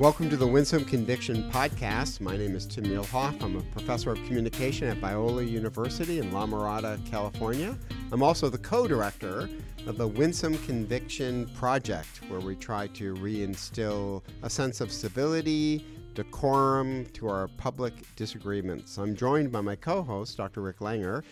Welcome 0.00 0.28
to 0.30 0.36
the 0.36 0.46
Winsome 0.46 0.84
Conviction 0.84 1.48
Podcast. 1.52 2.20
My 2.20 2.36
name 2.36 2.56
is 2.56 2.66
Tim 2.66 2.82
Muehlhoff. 2.84 3.40
I'm 3.40 3.56
a 3.56 3.62
professor 3.62 4.10
of 4.10 4.18
communication 4.24 4.88
at 4.88 5.00
Biola 5.00 5.48
University 5.48 6.18
in 6.18 6.32
La 6.32 6.46
Mirada, 6.46 6.98
California. 7.08 7.78
I'm 8.10 8.20
also 8.20 8.48
the 8.48 8.58
co 8.58 8.88
director 8.88 9.48
of 9.86 9.96
the 9.96 10.08
Winsome 10.08 10.58
Conviction 10.58 11.48
Project, 11.54 12.22
where 12.26 12.40
we 12.40 12.56
try 12.56 12.88
to 12.88 13.14
reinstill 13.14 14.22
a 14.42 14.50
sense 14.50 14.80
of 14.80 14.90
civility, 14.90 15.86
decorum 16.14 17.06
to 17.12 17.28
our 17.28 17.46
public 17.56 17.94
disagreements. 18.16 18.98
I'm 18.98 19.14
joined 19.14 19.52
by 19.52 19.60
my 19.60 19.76
co 19.76 20.02
host, 20.02 20.36
Dr. 20.36 20.60
Rick 20.60 20.80
Langer. 20.80 21.22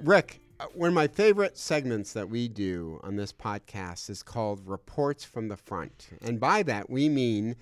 Rick, 0.00 0.40
one 0.74 0.88
of 0.88 0.94
my 0.94 1.06
favorite 1.06 1.56
segments 1.56 2.12
that 2.14 2.28
we 2.28 2.48
do 2.48 3.00
on 3.04 3.14
this 3.14 3.32
podcast 3.32 4.10
is 4.10 4.24
called 4.24 4.66
Reports 4.66 5.24
from 5.24 5.46
the 5.46 5.56
Front. 5.56 6.08
And 6.22 6.40
by 6.40 6.64
that, 6.64 6.90
we 6.90 7.08
mean 7.08 7.54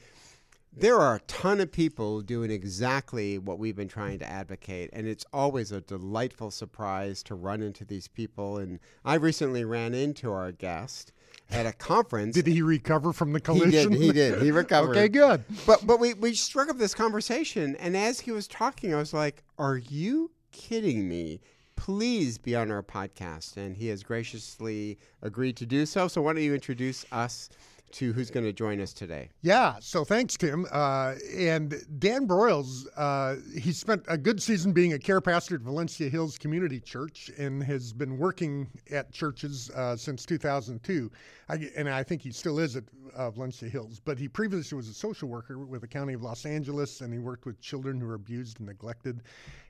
there 0.73 0.99
are 0.99 1.17
a 1.17 1.21
ton 1.21 1.61
of 1.61 1.73
people 1.73 2.21
doing 2.21 2.51
exactly 2.51 3.39
what 3.39 3.59
we've 3.59 3.77
been 3.77 3.89
trying 3.89 4.19
to 4.21 4.29
advocate, 4.29 4.91
and 4.93 5.07
it's 5.07 5.25
always 5.33 5.73
a 5.73 5.81
delightful 5.81 6.51
surprise 6.51 7.23
to 7.25 7.35
run 7.35 7.63
into 7.63 7.85
these 7.85 8.09
people. 8.09 8.59
And 8.59 8.79
I 9.05 9.15
recently 9.15 9.65
ran 9.65 9.95
into 9.95 10.33
our 10.33 10.53
guest 10.53 11.13
at 11.51 11.67
a 11.67 11.73
conference. 11.73 12.35
did 12.35 12.47
he 12.47 12.63
recover 12.63 13.13
from 13.13 13.33
the 13.33 13.41
collision? 13.41 13.93
He 13.93 13.99
did. 13.99 14.03
He 14.07 14.13
did. 14.13 14.43
He 14.43 14.51
recovered. 14.53 14.97
okay, 14.97 15.09
good. 15.09 15.45
But 15.67 15.87
but 15.87 15.99
we 15.99 16.15
we 16.15 16.35
struck 16.35 16.69
up 16.69 16.79
this 16.79 16.95
conversation, 16.95 17.75
and 17.77 17.97
as 17.97 18.21
he 18.21 18.31
was 18.31 18.47
talking, 18.47 18.95
I 18.95 18.99
was 18.99 19.13
like, 19.15 19.43
"Are 19.59 19.77
you 19.77 20.31
kidding 20.53 21.09
me?" 21.09 21.41
Please 21.77 22.39
be 22.39 22.57
on 22.57 22.73
our 22.73 22.83
podcast, 22.83 23.57
and 23.57 23.77
he 23.77 23.87
has 23.87 24.03
graciously 24.03 24.99
agreed 25.23 25.57
to 25.59 25.67
do 25.67 25.87
so. 25.87 26.09
So, 26.09 26.21
why 26.21 26.33
don't 26.33 26.43
you 26.43 26.53
introduce 26.53 27.07
us 27.13 27.51
to 27.93 28.13
who's 28.13 28.31
going 28.31 28.45
to 28.45 28.53
join 28.53 28.81
us 28.81 28.93
today. 28.93 29.31
Yeah, 29.43 29.77
so 29.81 30.05
thanks, 30.05 30.37
Tim. 30.37 30.67
Uh, 30.71 31.15
and 31.37 31.75
Dan 31.99 32.27
Broyles, 32.27 32.87
uh, 32.97 33.37
he 33.59 33.73
spent 33.73 34.05
a 34.09 34.19
good 34.19 34.43
season 34.43 34.73
being 34.73 34.93
a 34.93 34.99
care 34.99 35.21
pastor 35.21 35.57
at 35.57 35.63
Valencia 35.63 36.09
Hills 36.09 36.39
Community 36.39 36.81
Church 36.81 37.31
and 37.39 37.63
has 37.63 37.93
been 37.93 38.19
working 38.19 38.69
at 38.91 39.13
churches 39.13 39.71
uh, 39.71 39.97
since 39.97 40.25
2002. 40.27 41.11
I, 41.49 41.71
and 41.77 41.89
I 41.89 42.03
think 42.03 42.23
he 42.23 42.31
still 42.31 42.59
is 42.59 42.77
at 42.77 42.85
uh, 43.15 43.31
Valencia 43.31 43.69
Hills. 43.69 44.01
But 44.05 44.19
he 44.19 44.29
previously 44.29 44.77
was 44.77 44.89
a 44.89 44.95
social 44.95 45.29
worker 45.29 45.59
with 45.59 45.81
the 45.81 45.89
County 45.89 46.13
of 46.13 46.23
Los 46.23 46.47
Angeles 46.47 47.01
and 47.01 47.13
he 47.13 47.19
worked 47.19 47.47
with 47.47 47.61
children 47.61 48.01
who 48.01 48.09
are 48.09 48.15
abused 48.15 48.59
and 48.59 48.69
neglected. 48.69 49.23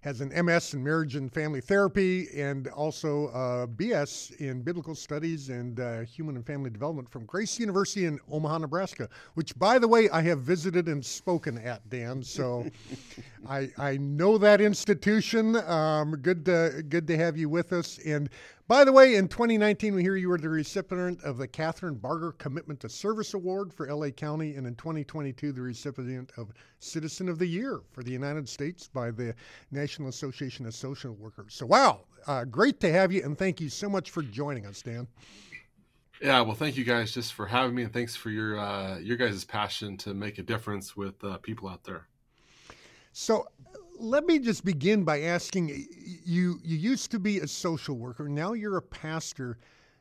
Has 0.02 0.20
an 0.20 0.28
MS 0.44 0.74
in 0.74 0.84
marriage 0.84 1.16
and 1.16 1.32
family 1.32 1.60
therapy 1.60 2.28
and 2.36 2.68
also 2.68 3.28
a 3.28 3.66
BS 3.66 4.36
in 4.36 4.62
biblical 4.62 4.94
studies 4.94 5.48
and 5.48 5.80
uh, 5.80 6.00
human 6.00 6.36
and 6.36 6.46
family 6.46 6.70
development 6.70 7.10
from 7.10 7.24
Grace 7.24 7.58
University 7.58 8.06
in 8.08 8.18
Omaha, 8.30 8.58
Nebraska, 8.58 9.08
which, 9.34 9.56
by 9.58 9.78
the 9.78 9.86
way, 9.86 10.10
I 10.10 10.22
have 10.22 10.40
visited 10.40 10.88
and 10.88 11.04
spoken 11.04 11.58
at, 11.58 11.88
Dan. 11.88 12.22
So 12.24 12.66
I, 13.48 13.70
I 13.78 13.96
know 13.98 14.38
that 14.38 14.60
institution. 14.60 15.56
Um, 15.56 16.16
good, 16.16 16.44
to, 16.46 16.82
good 16.88 17.06
to 17.06 17.16
have 17.16 17.36
you 17.36 17.48
with 17.48 17.72
us. 17.72 17.98
And 18.04 18.28
by 18.68 18.84
the 18.84 18.92
way, 18.92 19.14
in 19.14 19.28
2019, 19.28 19.94
we 19.94 20.02
hear 20.02 20.16
you 20.16 20.28
were 20.28 20.36
the 20.36 20.50
recipient 20.50 21.22
of 21.22 21.38
the 21.38 21.48
Kathryn 21.48 21.98
Barger 21.98 22.32
Commitment 22.32 22.80
to 22.80 22.88
Service 22.90 23.32
Award 23.32 23.72
for 23.72 23.90
LA 23.90 24.10
County, 24.10 24.56
and 24.56 24.66
in 24.66 24.74
2022, 24.74 25.52
the 25.52 25.62
recipient 25.62 26.30
of 26.36 26.52
Citizen 26.78 27.30
of 27.30 27.38
the 27.38 27.46
Year 27.46 27.80
for 27.92 28.02
the 28.02 28.10
United 28.10 28.46
States 28.46 28.86
by 28.86 29.10
the 29.10 29.34
National 29.70 30.10
Association 30.10 30.66
of 30.66 30.74
Social 30.74 31.14
Workers. 31.14 31.54
So, 31.54 31.64
wow, 31.64 32.00
uh, 32.26 32.44
great 32.44 32.78
to 32.80 32.92
have 32.92 33.10
you, 33.10 33.22
and 33.24 33.38
thank 33.38 33.58
you 33.58 33.70
so 33.70 33.88
much 33.88 34.10
for 34.10 34.22
joining 34.22 34.66
us, 34.66 34.82
Dan. 34.82 35.06
Yeah, 36.20 36.40
well, 36.40 36.54
thank 36.54 36.76
you 36.76 36.84
guys 36.84 37.12
just 37.12 37.32
for 37.32 37.46
having 37.46 37.74
me, 37.74 37.84
and 37.84 37.92
thanks 37.92 38.16
for 38.16 38.30
your 38.30 38.58
uh, 38.58 38.98
your 38.98 39.16
guys' 39.16 39.44
passion 39.44 39.96
to 39.98 40.14
make 40.14 40.38
a 40.38 40.42
difference 40.42 40.96
with 40.96 41.22
uh, 41.22 41.38
people 41.38 41.68
out 41.68 41.84
there. 41.84 42.08
So, 43.12 43.46
let 43.98 44.26
me 44.26 44.38
just 44.38 44.64
begin 44.64 45.04
by 45.04 45.22
asking 45.22 45.68
you. 45.68 46.58
You 46.64 46.76
used 46.76 47.10
to 47.12 47.18
be 47.18 47.38
a 47.38 47.46
social 47.46 47.96
worker, 47.96 48.28
now 48.28 48.52
you're 48.52 48.78
a 48.78 48.82
pastor. 48.82 49.58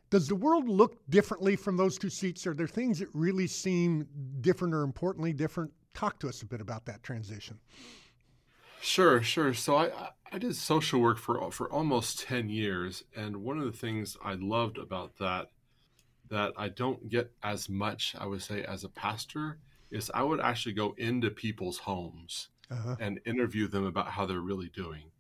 Does 0.09 0.27
the 0.27 0.35
world 0.35 0.69
look 0.69 0.97
differently 1.09 1.57
from 1.57 1.75
those 1.75 1.97
two 1.97 2.09
seats? 2.09 2.47
Are 2.47 2.53
there 2.53 2.67
things 2.67 2.99
that 2.99 3.09
really 3.13 3.45
seem 3.45 4.07
different 4.39 4.73
or 4.73 4.83
importantly 4.83 5.33
different? 5.33 5.71
Talk 5.93 6.17
to 6.19 6.29
us 6.29 6.41
a 6.41 6.45
bit 6.45 6.61
about 6.61 6.85
that 6.85 7.03
transition. 7.03 7.59
Sure, 8.81 9.21
sure. 9.21 9.53
So 9.53 9.75
I 9.75 9.91
I 10.31 10.39
did 10.39 10.55
social 10.55 10.99
work 10.99 11.19
for 11.19 11.51
for 11.51 11.71
almost 11.71 12.21
ten 12.21 12.49
years, 12.49 13.03
and 13.15 13.37
one 13.37 13.59
of 13.59 13.65
the 13.65 13.77
things 13.77 14.17
I 14.23 14.33
loved 14.33 14.77
about 14.77 15.17
that 15.19 15.49
that 16.29 16.53
I 16.57 16.69
don't 16.69 17.09
get 17.09 17.31
as 17.43 17.69
much, 17.69 18.15
I 18.17 18.25
would 18.25 18.41
say, 18.41 18.63
as 18.63 18.83
a 18.83 18.89
pastor, 18.89 19.59
is 19.91 20.11
I 20.13 20.23
would 20.23 20.39
actually 20.39 20.73
go 20.73 20.93
into 20.97 21.29
people's 21.29 21.79
homes 21.79 22.49
uh-huh. 22.69 22.97
and 22.99 23.19
interview 23.25 23.67
them 23.67 23.85
about 23.85 24.09
how 24.09 24.25
they're 24.25 24.39
really 24.39 24.69
doing. 24.69 25.11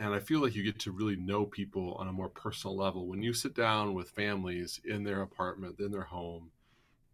And 0.00 0.12
I 0.12 0.18
feel 0.18 0.40
like 0.40 0.54
you 0.54 0.62
get 0.62 0.78
to 0.80 0.92
really 0.92 1.16
know 1.16 1.44
people 1.44 1.94
on 1.94 2.08
a 2.08 2.12
more 2.12 2.28
personal 2.28 2.76
level 2.76 3.06
when 3.06 3.22
you 3.22 3.32
sit 3.32 3.54
down 3.54 3.94
with 3.94 4.10
families 4.10 4.80
in 4.84 5.04
their 5.04 5.22
apartment, 5.22 5.78
in 5.78 5.92
their 5.92 6.02
home, 6.02 6.50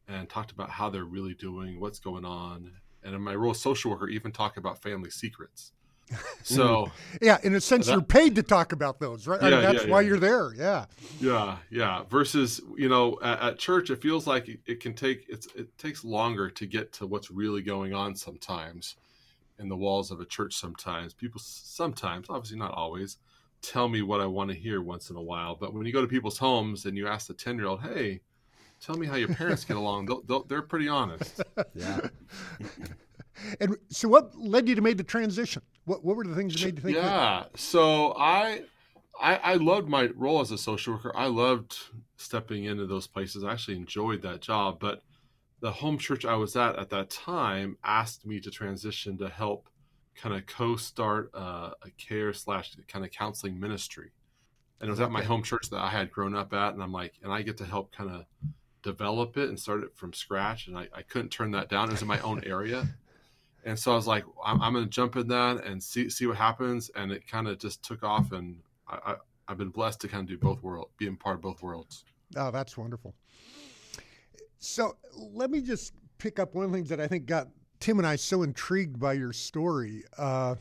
and 0.09 0.29
talk 0.29 0.51
about 0.51 0.71
how 0.71 0.91
they're 0.91 1.05
really 1.05 1.35
doing, 1.35 1.79
what's 1.79 1.99
going 1.99 2.25
on. 2.25 2.73
And 3.03 3.15
in 3.15 3.21
my 3.21 3.35
role 3.35 3.53
as 3.53 3.61
social 3.61 3.91
worker, 3.91 4.09
even 4.09 4.33
talk 4.33 4.57
about 4.57 4.83
family 4.83 5.11
secrets 5.11 5.73
so 6.43 6.87
mm. 6.87 6.93
yeah, 7.23 7.39
in 7.43 7.55
a 7.55 7.61
sense, 7.61 7.87
that, 7.87 7.93
you're 7.93 8.03
paid 8.03 8.35
to 8.35 8.43
talk 8.43 8.73
about 8.73 8.99
those, 8.99 9.27
right? 9.27 9.41
Yeah, 9.41 9.49
I 9.49 9.51
mean, 9.51 9.63
that's 9.63 9.85
yeah, 9.85 9.91
why 9.91 10.01
yeah. 10.01 10.09
you're 10.09 10.19
there. 10.19 10.53
Yeah. 10.55 10.87
Yeah, 11.21 11.57
yeah. 11.71 12.03
Versus, 12.11 12.61
you 12.77 12.89
know, 12.89 13.19
at, 13.23 13.41
at 13.41 13.59
church, 13.59 13.91
it 13.91 14.03
feels 14.03 14.27
like 14.27 14.49
it, 14.49 14.61
it, 14.67 14.81
can 14.81 14.95
take 14.95 15.27
it's 15.29 15.47
it 15.55 15.77
takes 15.79 16.05
longer 16.05 16.51
to 16.51 16.67
get 16.67 16.93
to 16.95 17.07
what's 17.07 17.31
really 17.31 17.63
going 17.63 17.95
on 17.95 18.15
sometimes 18.15 18.97
in 19.59 19.69
the 19.69 19.77
walls 19.77 20.11
of 20.11 20.21
a 20.21 20.25
church. 20.25 20.55
Sometimes 20.55 21.15
people, 21.15 21.41
sometimes, 21.43 22.27
obviously 22.29 22.59
not 22.59 22.73
always, 22.73 23.19
tell 23.63 23.89
me 23.89 24.03
what 24.03 24.21
I 24.21 24.27
want 24.27 24.51
to 24.51 24.57
hear 24.57 24.81
once 24.83 25.11
in 25.11 25.17
a 25.17 25.23
while. 25.23 25.55
But 25.55 25.75
when 25.75 25.87
you 25.87 25.93
go 25.93 26.01
to 26.01 26.09
people's 26.09 26.39
homes 26.39 26.87
and 26.87 26.97
you 26.97 27.07
ask 27.07 27.29
the 27.29 27.35
ten 27.35 27.57
year 27.57 27.67
old, 27.67 27.83
"Hey, 27.83 28.21
tell 28.81 28.97
me 28.97 29.07
how 29.07 29.17
your 29.17 29.29
parents 29.29 29.65
get 29.65 29.77
along," 29.77 30.07
they'll, 30.07 30.23
they'll, 30.23 30.45
they're 30.45 30.63
pretty 30.63 30.89
honest. 30.89 31.41
Yeah. 31.75 32.01
And 33.61 33.77
so, 33.89 34.09
what 34.09 34.37
led 34.37 34.69
you 34.69 34.75
to 34.75 34.83
make 34.83 34.97
the 34.97 35.05
transition? 35.05 35.63
What 35.85 36.05
What 36.05 36.17
were 36.17 36.25
the 36.25 36.35
things 36.35 36.55
that 36.55 36.65
made 36.65 36.77
you 36.77 36.83
think? 36.83 36.97
Yeah, 36.97 37.45
so 37.57 38.15
I, 38.17 38.63
I, 39.21 39.37
I 39.37 39.55
loved 39.55 39.89
my 39.89 40.11
role 40.15 40.41
as 40.41 40.51
a 40.51 40.59
social 40.59 40.95
worker. 40.95 41.13
I 41.15 41.27
loved 41.27 41.77
stepping 42.17 42.65
into 42.65 42.87
those 42.87 43.07
places. 43.07 43.45
I 43.45 43.53
actually 43.53 43.77
enjoyed 43.77 44.23
that 44.23 44.41
job, 44.41 44.79
but 44.81 45.03
the 45.61 45.73
home 45.73 45.99
church 45.99 46.25
I 46.25 46.37
was 46.37 46.57
at 46.57 46.79
at 46.79 46.91
that 46.91 47.11
time 47.11 47.77
asked 47.85 48.27
me 48.27 48.41
to 48.41 48.51
transition 48.51 49.19
to 49.19 49.29
help 49.29 49.69
kind 50.15 50.35
of 50.35 50.47
co-start 50.47 51.31
uh, 51.35 51.71
a 51.83 51.91
care 51.99 52.33
slash 52.33 52.77
kind 52.89 53.05
of 53.05 53.11
counseling 53.11 53.59
ministry. 53.59 54.13
And 54.81 54.89
it 54.89 54.91
was 54.91 55.01
at 55.01 55.11
my 55.11 55.23
home 55.23 55.43
church 55.43 55.69
that 55.71 55.81
I 55.81 55.91
had 55.91 56.11
grown 56.11 56.35
up 56.35 56.55
at, 56.55 56.73
and 56.73 56.83
I'm 56.83 56.93
like, 56.93 57.15
and 57.23 57.33
I 57.33 57.43
get 57.43 57.59
to 57.59 57.67
help 57.67 57.93
kind 57.93 58.11
of 58.11 58.25
develop 58.83 59.37
it 59.37 59.51
and 59.51 59.61
start 59.61 59.83
it 59.83 59.95
from 59.95 60.15
scratch. 60.15 60.67
And 60.67 60.79
I, 60.79 60.89
I 60.95 61.03
couldn't 61.03 61.29
turn 61.29 61.51
that 61.51 61.69
down. 61.69 61.89
It 61.89 61.93
was 61.93 62.03
in 62.03 62.09
my 62.09 62.21
own 62.21 62.43
area. 62.45 62.89
And 63.65 63.79
so 63.79 63.93
I 63.93 63.97
was 63.97 64.07
like, 64.07 64.25
I'm, 64.45 64.61
I'm 64.63 64.73
going 64.73 64.85
to 64.85 64.91
jump 64.91 65.17
in 65.17 65.29
that 65.29 65.65
and 65.65 65.83
see 65.83 66.09
see 66.09 66.27
what 66.27 66.37
happens. 66.37 66.91
And 66.95 67.13
it 67.13 67.27
kind 67.27 67.49
of 67.49 67.59
just 67.59 67.83
took 67.83 68.03
off, 68.03 68.33
and 68.33 68.61
I, 68.89 69.13
I, 69.13 69.15
I've 69.49 69.59
been 69.59 69.71
blessed 69.71 70.01
to 70.03 70.09
kind 70.09 70.23
of 70.23 70.29
do 70.29 70.39
both 70.39 70.63
world, 70.63 70.89
being 70.97 71.17
part 71.17 71.37
of 71.37 71.43
both 71.43 71.63
worlds. 71.63 72.05
Oh, 72.37 72.51
that's 72.51 72.77
wonderful. 72.77 73.15
So 74.59 74.97
let 75.17 75.51
me 75.51 75.61
just 75.61 75.95
pick 76.19 76.39
up 76.39 76.55
one 76.55 76.73
things 76.73 76.89
that 76.91 77.01
I 77.01 77.09
think 77.09 77.27
got 77.27 77.49
Tim 77.81 77.99
and 77.99 78.07
I 78.07 78.17
so 78.17 78.43
intrigued 78.43 79.01
by 79.01 79.15
your 79.15 79.33
story. 79.33 80.05
Uh, 80.19 80.57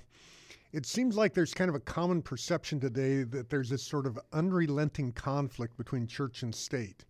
it 0.71 0.85
seems 0.85 1.17
like 1.17 1.33
there's 1.33 1.53
kind 1.53 1.69
of 1.69 1.75
a 1.75 1.79
common 1.79 2.21
perception 2.21 2.79
today 2.79 3.23
that 3.23 3.49
there's 3.49 3.69
this 3.69 3.83
sort 3.83 4.05
of 4.05 4.19
unrelenting 4.33 5.11
conflict 5.11 5.75
between 5.77 6.07
church 6.07 6.43
and 6.43 6.53
state. 6.53 7.05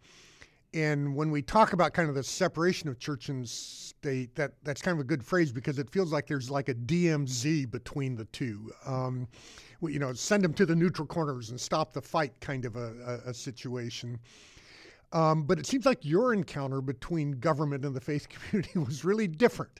And 0.74 1.16
when 1.16 1.31
we 1.31 1.41
talk 1.41 1.74
about 1.74 1.94
kind 1.94 2.09
of 2.09 2.16
the 2.16 2.24
separation 2.24 2.90
of 2.90 3.00
church 3.00 3.30
and 3.30 3.47
state, 3.47 4.35
that 4.35 4.52
that's 4.63 4.81
kind 4.81 4.96
of 4.96 5.02
a 5.02 5.03
good 5.03 5.24
phrase 5.24 5.51
because 5.51 5.80
it 5.80 5.89
feels 5.89 6.12
like 6.12 6.27
there's 6.27 6.51
like 6.51 6.69
a 6.69 6.75
DMZ 6.75 7.71
between 7.71 8.16
the 8.16 8.25
two. 8.25 8.71
Um, 8.86 9.27
you 9.81 9.98
know, 9.98 10.13
send 10.13 10.44
them 10.44 10.54
to 10.54 10.66
the 10.66 10.75
neutral 10.75 11.07
corners 11.07 11.50
and 11.50 11.60
stop 11.60 11.94
the 11.94 12.01
fight, 12.01 12.33
kind 12.39 12.66
of 12.66 12.75
a, 12.75 13.21
a, 13.25 13.30
a 13.30 13.33
situation. 13.33 14.19
Um, 15.12 15.44
but 15.44 15.57
it 15.57 15.66
seems 15.66 15.86
like 15.86 16.06
your 16.06 16.33
encounter 16.33 16.81
between 16.81 17.31
government 17.31 17.83
and 17.83 17.95
the 17.95 18.01
faith 18.01 18.27
community 18.30 18.77
was 18.77 19.04
really 19.04 19.27
different. 19.27 19.80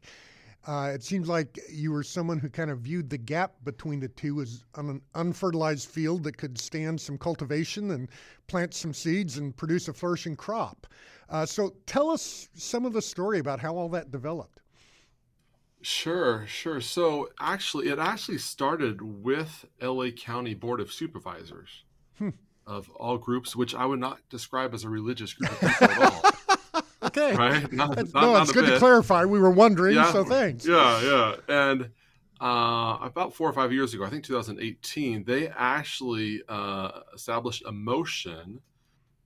Uh, 0.68 0.92
it 0.94 1.02
seems 1.02 1.30
like 1.30 1.60
you 1.72 1.92
were 1.92 2.04
someone 2.04 2.38
who 2.38 2.50
kind 2.50 2.70
of 2.70 2.80
viewed 2.80 3.10
the 3.10 3.18
gap 3.18 3.54
between 3.64 4.00
the 4.00 4.10
two 4.10 4.42
as 4.42 4.64
an 4.76 5.02
unfertilized 5.16 5.88
field 5.88 6.24
that 6.24 6.38
could 6.38 6.58
stand 6.58 7.00
some 7.00 7.18
cultivation 7.18 7.92
and 7.92 8.10
plant 8.48 8.74
some 8.74 8.94
seeds 8.94 9.38
and 9.38 9.56
produce 9.56 9.88
a 9.88 9.94
flourishing 9.94 10.36
crop. 10.36 10.86
Uh, 11.30 11.46
so 11.46 11.74
tell 11.86 12.10
us 12.10 12.50
some 12.56 12.86
of 12.86 12.94
the 12.94 13.02
story 13.02 13.40
about 13.40 13.60
how 13.60 13.76
all 13.76 13.90
that 13.90 14.12
developed. 14.12 14.60
Sure, 15.82 16.46
sure. 16.46 16.82
So 16.82 17.30
actually, 17.40 17.88
it 17.88 18.00
actually 18.00 18.40
started 18.40 19.02
with 19.02 19.66
LA 19.82 20.10
County 20.10 20.54
Board 20.54 20.82
of 20.82 20.92
Supervisors 20.92 21.84
hmm. 22.18 22.30
of 22.68 22.90
all 22.90 23.18
groups, 23.18 23.56
which 23.56 23.74
I 23.74 23.86
would 23.86 24.00
not 24.00 24.20
describe 24.30 24.74
as 24.74 24.84
a 24.84 24.90
religious 24.90 25.34
group 25.34 25.52
of 25.52 25.60
people 25.80 26.04
at 26.04 26.14
all. 26.14 26.32
Okay. 27.18 27.36
right? 27.36 27.72
Not, 27.74 27.96
not- 27.98 28.14
no, 28.14 28.34
not 28.34 28.42
it's 28.44 28.52
good 28.52 28.66
to 28.68 28.78
clarify. 28.80 29.26
We 29.26 29.40
were 29.40 29.52
wondering, 29.52 29.96
Yeah. 29.96 30.12
so 30.12 30.24
thanks. 30.24 30.66
Yeah, 30.66 31.02
yeah. 31.02 31.36
And 31.72 31.90
uh, 32.42 32.98
about 33.02 33.34
four 33.34 33.50
or 33.50 33.54
five 33.54 33.72
years 33.74 33.94
ago, 33.94 34.06
I 34.06 34.10
think 34.10 34.24
2018, 34.24 35.24
they 35.26 35.50
actually 35.50 36.42
uh, 36.48 37.02
established 37.14 37.64
a 37.66 37.72
motion 37.72 38.62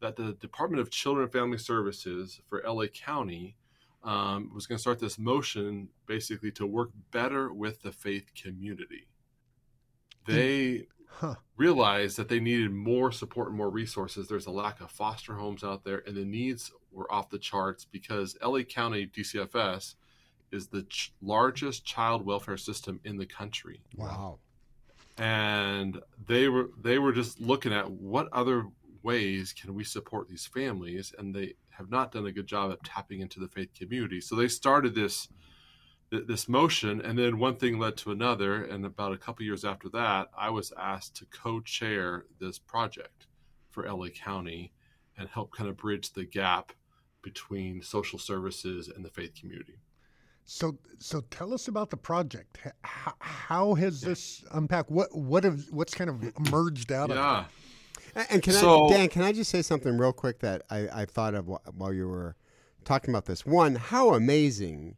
that 0.01 0.15
the 0.15 0.33
Department 0.33 0.81
of 0.81 0.89
Children 0.89 1.23
and 1.25 1.31
Family 1.31 1.57
Services 1.57 2.41
for 2.47 2.61
LA 2.67 2.87
County 2.87 3.55
um, 4.03 4.51
was 4.53 4.67
going 4.67 4.77
to 4.77 4.81
start 4.81 4.99
this 4.99 5.17
motion 5.17 5.87
basically 6.07 6.51
to 6.51 6.65
work 6.65 6.89
better 7.11 7.53
with 7.53 7.81
the 7.83 7.91
faith 7.91 8.25
community. 8.41 9.07
They 10.25 10.87
Huh. 11.17 11.35
realized 11.57 12.17
that 12.17 12.27
they 12.27 12.39
needed 12.39 12.71
more 12.71 13.11
support 13.11 13.49
and 13.49 13.55
more 13.55 13.69
resources. 13.69 14.27
There's 14.27 14.47
a 14.47 14.51
lack 14.51 14.81
of 14.81 14.89
foster 14.89 15.35
homes 15.35 15.63
out 15.63 15.83
there, 15.83 16.01
and 16.07 16.17
the 16.17 16.25
needs 16.25 16.71
were 16.93 17.11
off 17.11 17.29
the 17.29 17.39
charts 17.39 17.85
because 17.85 18.37
LA 18.41 18.61
County 18.61 19.05
DCFS 19.07 19.95
is 20.51 20.67
the 20.67 20.83
ch- 20.83 21.13
largest 21.21 21.83
child 21.85 22.25
welfare 22.25 22.57
system 22.57 22.99
in 23.03 23.17
the 23.17 23.25
country, 23.25 23.81
Wow. 23.97 24.39
and 25.17 25.99
they 26.27 26.47
were 26.47 26.69
they 26.81 26.99
were 26.99 27.11
just 27.13 27.39
looking 27.39 27.73
at 27.73 27.89
what 27.89 28.27
other 28.31 28.67
ways 29.01 29.53
can 29.53 29.73
we 29.73 29.83
support 29.83 30.27
these 30.29 30.45
families, 30.45 31.13
and 31.17 31.33
they 31.35 31.55
have 31.71 31.89
not 31.89 32.11
done 32.11 32.25
a 32.27 32.31
good 32.31 32.47
job 32.47 32.71
at 32.71 32.83
tapping 32.83 33.19
into 33.19 33.39
the 33.39 33.47
faith 33.47 33.69
community. 33.77 34.21
So 34.21 34.35
they 34.35 34.47
started 34.47 34.93
this 34.95 35.27
this 36.11 36.47
motion, 36.47 37.01
and 37.01 37.17
then 37.17 37.39
one 37.39 37.55
thing 37.55 37.79
led 37.79 37.97
to 37.97 38.11
another. 38.11 38.65
And 38.65 38.85
about 38.85 39.13
a 39.13 39.17
couple 39.17 39.43
years 39.45 39.65
after 39.65 39.89
that, 39.89 40.29
I 40.37 40.51
was 40.51 40.71
asked 40.77 41.15
to 41.15 41.25
co-chair 41.25 42.25
this 42.39 42.59
project 42.59 43.25
for 43.71 43.87
LA 43.91 44.09
County 44.09 44.71
and 45.17 45.27
help 45.27 45.51
kind 45.51 45.67
of 45.67 45.75
bridge 45.77 46.13
the 46.13 46.23
gap 46.25 46.71
between 47.23 47.81
social 47.81 48.19
services 48.19 48.87
and 48.87 49.03
the 49.03 49.09
faith 49.09 49.33
community. 49.39 49.79
So, 50.45 50.77
so 50.99 51.21
tell 51.31 51.53
us 51.53 51.67
about 51.67 51.89
the 51.89 51.97
project. 51.97 52.59
How, 52.83 53.13
how 53.19 53.73
has 53.75 54.01
this 54.01 54.43
unpacked? 54.51 54.91
What 54.91 55.15
what 55.15 55.43
have 55.45 55.63
what's 55.71 55.93
kind 55.95 56.09
of 56.09 56.21
emerged 56.47 56.91
out 56.91 57.09
of 57.09 57.17
it? 57.17 57.19
Yeah. 57.19 57.45
And 58.29 58.43
can 58.43 58.53
So- 58.53 58.87
I, 58.89 58.93
Dan, 58.93 59.09
can 59.09 59.23
I 59.23 59.31
just 59.31 59.49
say 59.49 59.61
something 59.61 59.97
real 59.97 60.13
quick 60.13 60.39
that 60.39 60.63
I, 60.69 60.87
I 61.01 61.05
thought 61.05 61.33
of 61.33 61.47
while 61.47 61.93
you 61.93 62.07
were 62.07 62.35
talking 62.83 63.09
about 63.11 63.25
this? 63.25 63.45
One, 63.45 63.75
how 63.75 64.13
amazing. 64.13 64.97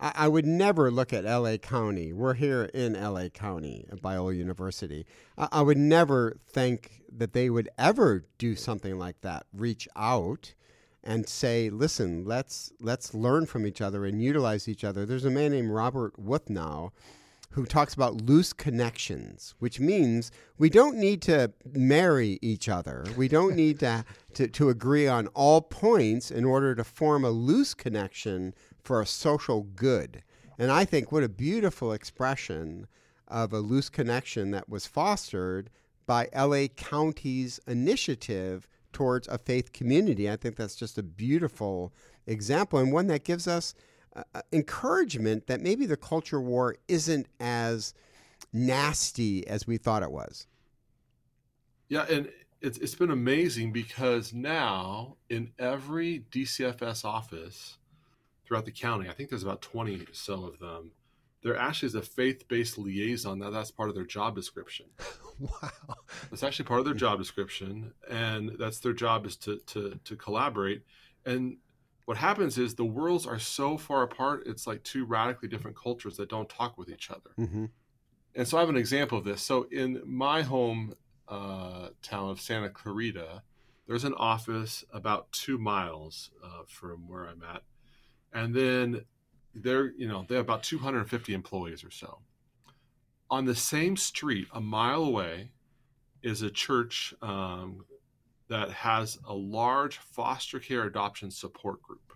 I, 0.00 0.12
I 0.14 0.28
would 0.28 0.46
never 0.46 0.90
look 0.90 1.12
at 1.12 1.24
LA 1.24 1.56
County. 1.56 2.12
We're 2.12 2.34
here 2.34 2.64
in 2.72 2.94
LA 2.94 3.28
County 3.28 3.86
at 3.90 4.00
Biola 4.00 4.36
University. 4.36 5.06
I, 5.36 5.48
I 5.52 5.62
would 5.62 5.78
never 5.78 6.38
think 6.46 7.02
that 7.12 7.32
they 7.32 7.50
would 7.50 7.68
ever 7.78 8.24
do 8.38 8.54
something 8.56 8.98
like 8.98 9.20
that, 9.22 9.46
reach 9.52 9.88
out 9.96 10.54
and 11.04 11.28
say, 11.28 11.70
listen, 11.70 12.24
let's 12.24 12.72
let's 12.80 13.14
learn 13.14 13.46
from 13.46 13.66
each 13.66 13.80
other 13.80 14.06
and 14.06 14.22
utilize 14.22 14.66
each 14.66 14.84
other. 14.84 15.04
There's 15.06 15.26
a 15.26 15.30
man 15.30 15.52
named 15.52 15.70
Robert 15.70 16.14
Wuthnow 16.20 16.90
who 17.50 17.64
talks 17.64 17.94
about 17.94 18.22
loose 18.22 18.52
connections, 18.52 19.54
which 19.60 19.78
means 19.78 20.32
we 20.58 20.68
don't 20.68 20.96
need 20.96 21.22
to 21.22 21.52
marry 21.72 22.36
each 22.42 22.68
other. 22.68 23.04
We 23.16 23.28
don't 23.28 23.54
need 23.62 23.78
to, 23.80 24.04
to, 24.34 24.48
to 24.48 24.70
agree 24.70 25.06
on 25.06 25.28
all 25.28 25.60
points 25.60 26.32
in 26.32 26.44
order 26.44 26.74
to 26.74 26.82
form 26.82 27.24
a 27.24 27.30
loose 27.30 27.72
connection 27.72 28.54
for 28.82 29.00
a 29.00 29.06
social 29.06 29.62
good. 29.76 30.24
And 30.58 30.72
I 30.72 30.84
think 30.84 31.12
what 31.12 31.22
a 31.22 31.28
beautiful 31.28 31.92
expression 31.92 32.88
of 33.28 33.52
a 33.52 33.60
loose 33.60 33.88
connection 33.88 34.50
that 34.50 34.68
was 34.68 34.88
fostered 34.88 35.70
by 36.06 36.28
LA 36.34 36.66
County's 36.74 37.60
initiative 37.68 38.66
towards 38.94 39.28
a 39.28 39.36
faith 39.36 39.72
community. 39.72 40.30
I 40.30 40.36
think 40.36 40.56
that's 40.56 40.76
just 40.76 40.96
a 40.96 41.02
beautiful 41.02 41.92
example 42.26 42.78
and 42.78 42.92
one 42.92 43.08
that 43.08 43.24
gives 43.24 43.46
us 43.46 43.74
uh, 44.16 44.22
uh, 44.34 44.42
encouragement 44.52 45.46
that 45.48 45.60
maybe 45.60 45.84
the 45.84 45.96
culture 45.96 46.40
war 46.40 46.76
isn't 46.88 47.26
as 47.40 47.92
nasty 48.52 49.46
as 49.46 49.66
we 49.66 49.76
thought 49.76 50.02
it 50.02 50.10
was. 50.10 50.46
Yeah, 51.88 52.06
and 52.10 52.30
it's 52.60 52.78
it's 52.78 52.94
been 52.94 53.10
amazing 53.10 53.72
because 53.72 54.32
now 54.32 55.16
in 55.28 55.52
every 55.58 56.24
DCFS 56.30 57.04
office 57.04 57.76
throughout 58.46 58.64
the 58.64 58.72
county, 58.72 59.08
I 59.08 59.12
think 59.12 59.28
there's 59.28 59.42
about 59.42 59.62
20 59.62 59.96
or 59.96 60.06
so 60.12 60.46
of 60.46 60.58
them. 60.58 60.92
There 61.42 61.56
actually 61.56 61.88
is 61.88 61.94
a 61.94 62.02
faith-based 62.02 62.78
liaison. 62.78 63.38
Now 63.38 63.50
that's 63.50 63.70
part 63.70 63.90
of 63.90 63.94
their 63.94 64.06
job 64.06 64.34
description. 64.34 64.86
Wow. 65.40 65.96
That's 66.30 66.42
actually 66.42 66.66
part 66.66 66.80
of 66.80 66.86
their 66.86 66.94
job 66.94 67.18
description, 67.18 67.92
and 68.08 68.56
that's 68.58 68.78
their 68.78 68.92
job 68.92 69.26
is 69.26 69.36
to 69.38 69.58
to 69.66 69.98
to 70.04 70.16
collaborate. 70.16 70.82
And 71.26 71.58
what 72.04 72.16
happens 72.16 72.58
is 72.58 72.74
the 72.74 72.84
worlds 72.84 73.26
are 73.26 73.38
so 73.38 73.78
far 73.78 74.02
apart. 74.02 74.44
It's 74.46 74.66
like 74.66 74.82
two 74.82 75.04
radically 75.04 75.48
different 75.48 75.76
cultures 75.76 76.16
that 76.18 76.28
don't 76.28 76.48
talk 76.48 76.76
with 76.76 76.88
each 76.88 77.10
other. 77.10 77.30
Mm-hmm. 77.38 77.66
And 78.34 78.48
so 78.48 78.58
I 78.58 78.60
have 78.60 78.68
an 78.68 78.76
example 78.76 79.18
of 79.18 79.24
this. 79.24 79.42
So 79.42 79.66
in 79.70 80.02
my 80.04 80.42
home 80.42 80.94
uh, 81.28 81.88
town 82.02 82.30
of 82.30 82.40
Santa 82.40 82.68
Clarita, 82.68 83.42
there's 83.86 84.04
an 84.04 84.14
office 84.14 84.84
about 84.92 85.30
two 85.32 85.56
miles 85.58 86.30
uh, 86.42 86.62
from 86.66 87.08
where 87.08 87.24
I'm 87.24 87.42
at, 87.42 87.62
and 88.32 88.54
then 88.54 89.04
they're 89.54 89.92
you 89.96 90.08
know 90.08 90.26
they 90.28 90.34
have 90.34 90.44
about 90.44 90.62
250 90.62 91.32
employees 91.32 91.84
or 91.84 91.90
so. 91.90 92.18
On 93.30 93.44
the 93.44 93.54
same 93.54 93.96
street, 93.96 94.48
a 94.52 94.60
mile 94.60 95.02
away, 95.02 95.50
is 96.22 96.42
a 96.42 96.50
church 96.50 97.14
um, 97.22 97.84
that 98.48 98.70
has 98.70 99.18
a 99.26 99.34
large 99.34 99.98
foster 99.98 100.58
care 100.58 100.84
adoption 100.84 101.30
support 101.30 101.82
group. 101.82 102.12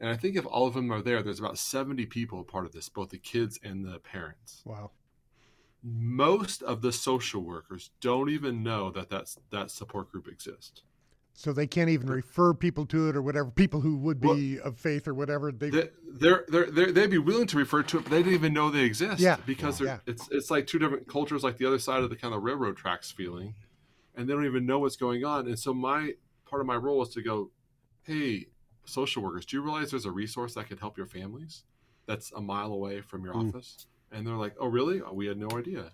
And 0.00 0.08
I 0.08 0.16
think 0.16 0.36
if 0.36 0.46
all 0.46 0.66
of 0.66 0.74
them 0.74 0.92
are 0.92 1.02
there, 1.02 1.22
there's 1.22 1.40
about 1.40 1.58
70 1.58 2.06
people 2.06 2.44
part 2.44 2.66
of 2.66 2.72
this, 2.72 2.88
both 2.88 3.10
the 3.10 3.18
kids 3.18 3.58
and 3.62 3.84
the 3.84 3.98
parents 3.98 4.62
Wow. 4.64 4.90
most 5.82 6.62
of 6.62 6.82
the 6.82 6.92
social 6.92 7.42
workers 7.42 7.90
don't 8.00 8.30
even 8.30 8.62
know 8.62 8.90
that 8.92 9.10
that's, 9.10 9.38
that 9.50 9.70
support 9.70 10.10
group 10.12 10.28
exists. 10.28 10.82
So 11.40 11.52
they 11.52 11.68
can't 11.68 11.88
even 11.88 12.08
refer 12.10 12.52
people 12.52 12.84
to 12.86 13.08
it 13.08 13.14
or 13.14 13.22
whatever. 13.22 13.48
People 13.52 13.80
who 13.80 13.96
would 13.98 14.20
be 14.20 14.58
of 14.58 14.76
faith 14.76 15.06
or 15.06 15.14
whatever. 15.14 15.52
They, 15.52 15.70
They, 15.70 15.88
they're, 16.10 16.44
they're, 16.48 16.68
they're, 16.68 16.90
they'd 16.90 17.10
be 17.10 17.18
willing 17.18 17.46
to 17.46 17.56
refer 17.56 17.84
to 17.84 17.98
it, 17.98 18.02
but 18.02 18.10
they 18.10 18.18
didn't 18.24 18.34
even 18.34 18.52
know 18.52 18.70
they 18.72 18.80
exist. 18.82 19.20
Yeah. 19.20 19.36
because 19.46 19.80
Yeah. 19.80 19.98
it's 20.04 20.28
it's 20.32 20.50
like 20.50 20.66
two 20.66 20.80
different 20.80 21.06
cultures, 21.06 21.44
like 21.44 21.56
the 21.56 21.64
other 21.64 21.78
side 21.78 22.02
of 22.02 22.10
the 22.10 22.16
kind 22.16 22.34
of 22.34 22.42
railroad 22.42 22.76
tracks 22.76 23.12
feeling, 23.12 23.54
and 24.16 24.28
they 24.28 24.34
don't 24.34 24.46
even 24.46 24.66
know 24.66 24.80
what's 24.80 24.96
going 24.96 25.24
on. 25.24 25.46
And 25.46 25.56
so 25.56 25.72
my 25.72 26.14
part 26.44 26.60
of 26.60 26.66
my 26.66 26.74
role 26.74 27.00
is 27.04 27.10
to 27.10 27.22
go, 27.22 27.52
hey, 28.02 28.46
social 28.84 29.22
workers, 29.22 29.46
do 29.46 29.58
you 29.58 29.62
realize 29.62 29.92
there's 29.92 30.06
a 30.06 30.10
resource 30.10 30.54
that 30.54 30.68
could 30.68 30.80
help 30.80 30.96
your 30.98 31.06
families 31.06 31.62
that's 32.04 32.32
a 32.32 32.40
mile 32.40 32.72
away 32.72 33.00
from 33.00 33.22
your 33.24 33.34
Mm. 33.34 33.50
office? 33.50 33.86
And 34.10 34.26
they're 34.26 34.34
like, 34.34 34.56
oh, 34.58 34.66
really? 34.66 35.00
Oh, 35.02 35.12
we 35.12 35.28
had 35.28 35.38
no 35.38 35.50
idea. 35.56 35.92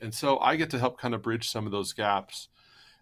And 0.00 0.14
so 0.14 0.38
I 0.38 0.56
get 0.56 0.70
to 0.70 0.78
help 0.78 0.98
kind 0.98 1.14
of 1.14 1.20
bridge 1.20 1.50
some 1.50 1.66
of 1.66 1.72
those 1.72 1.92
gaps. 1.92 2.48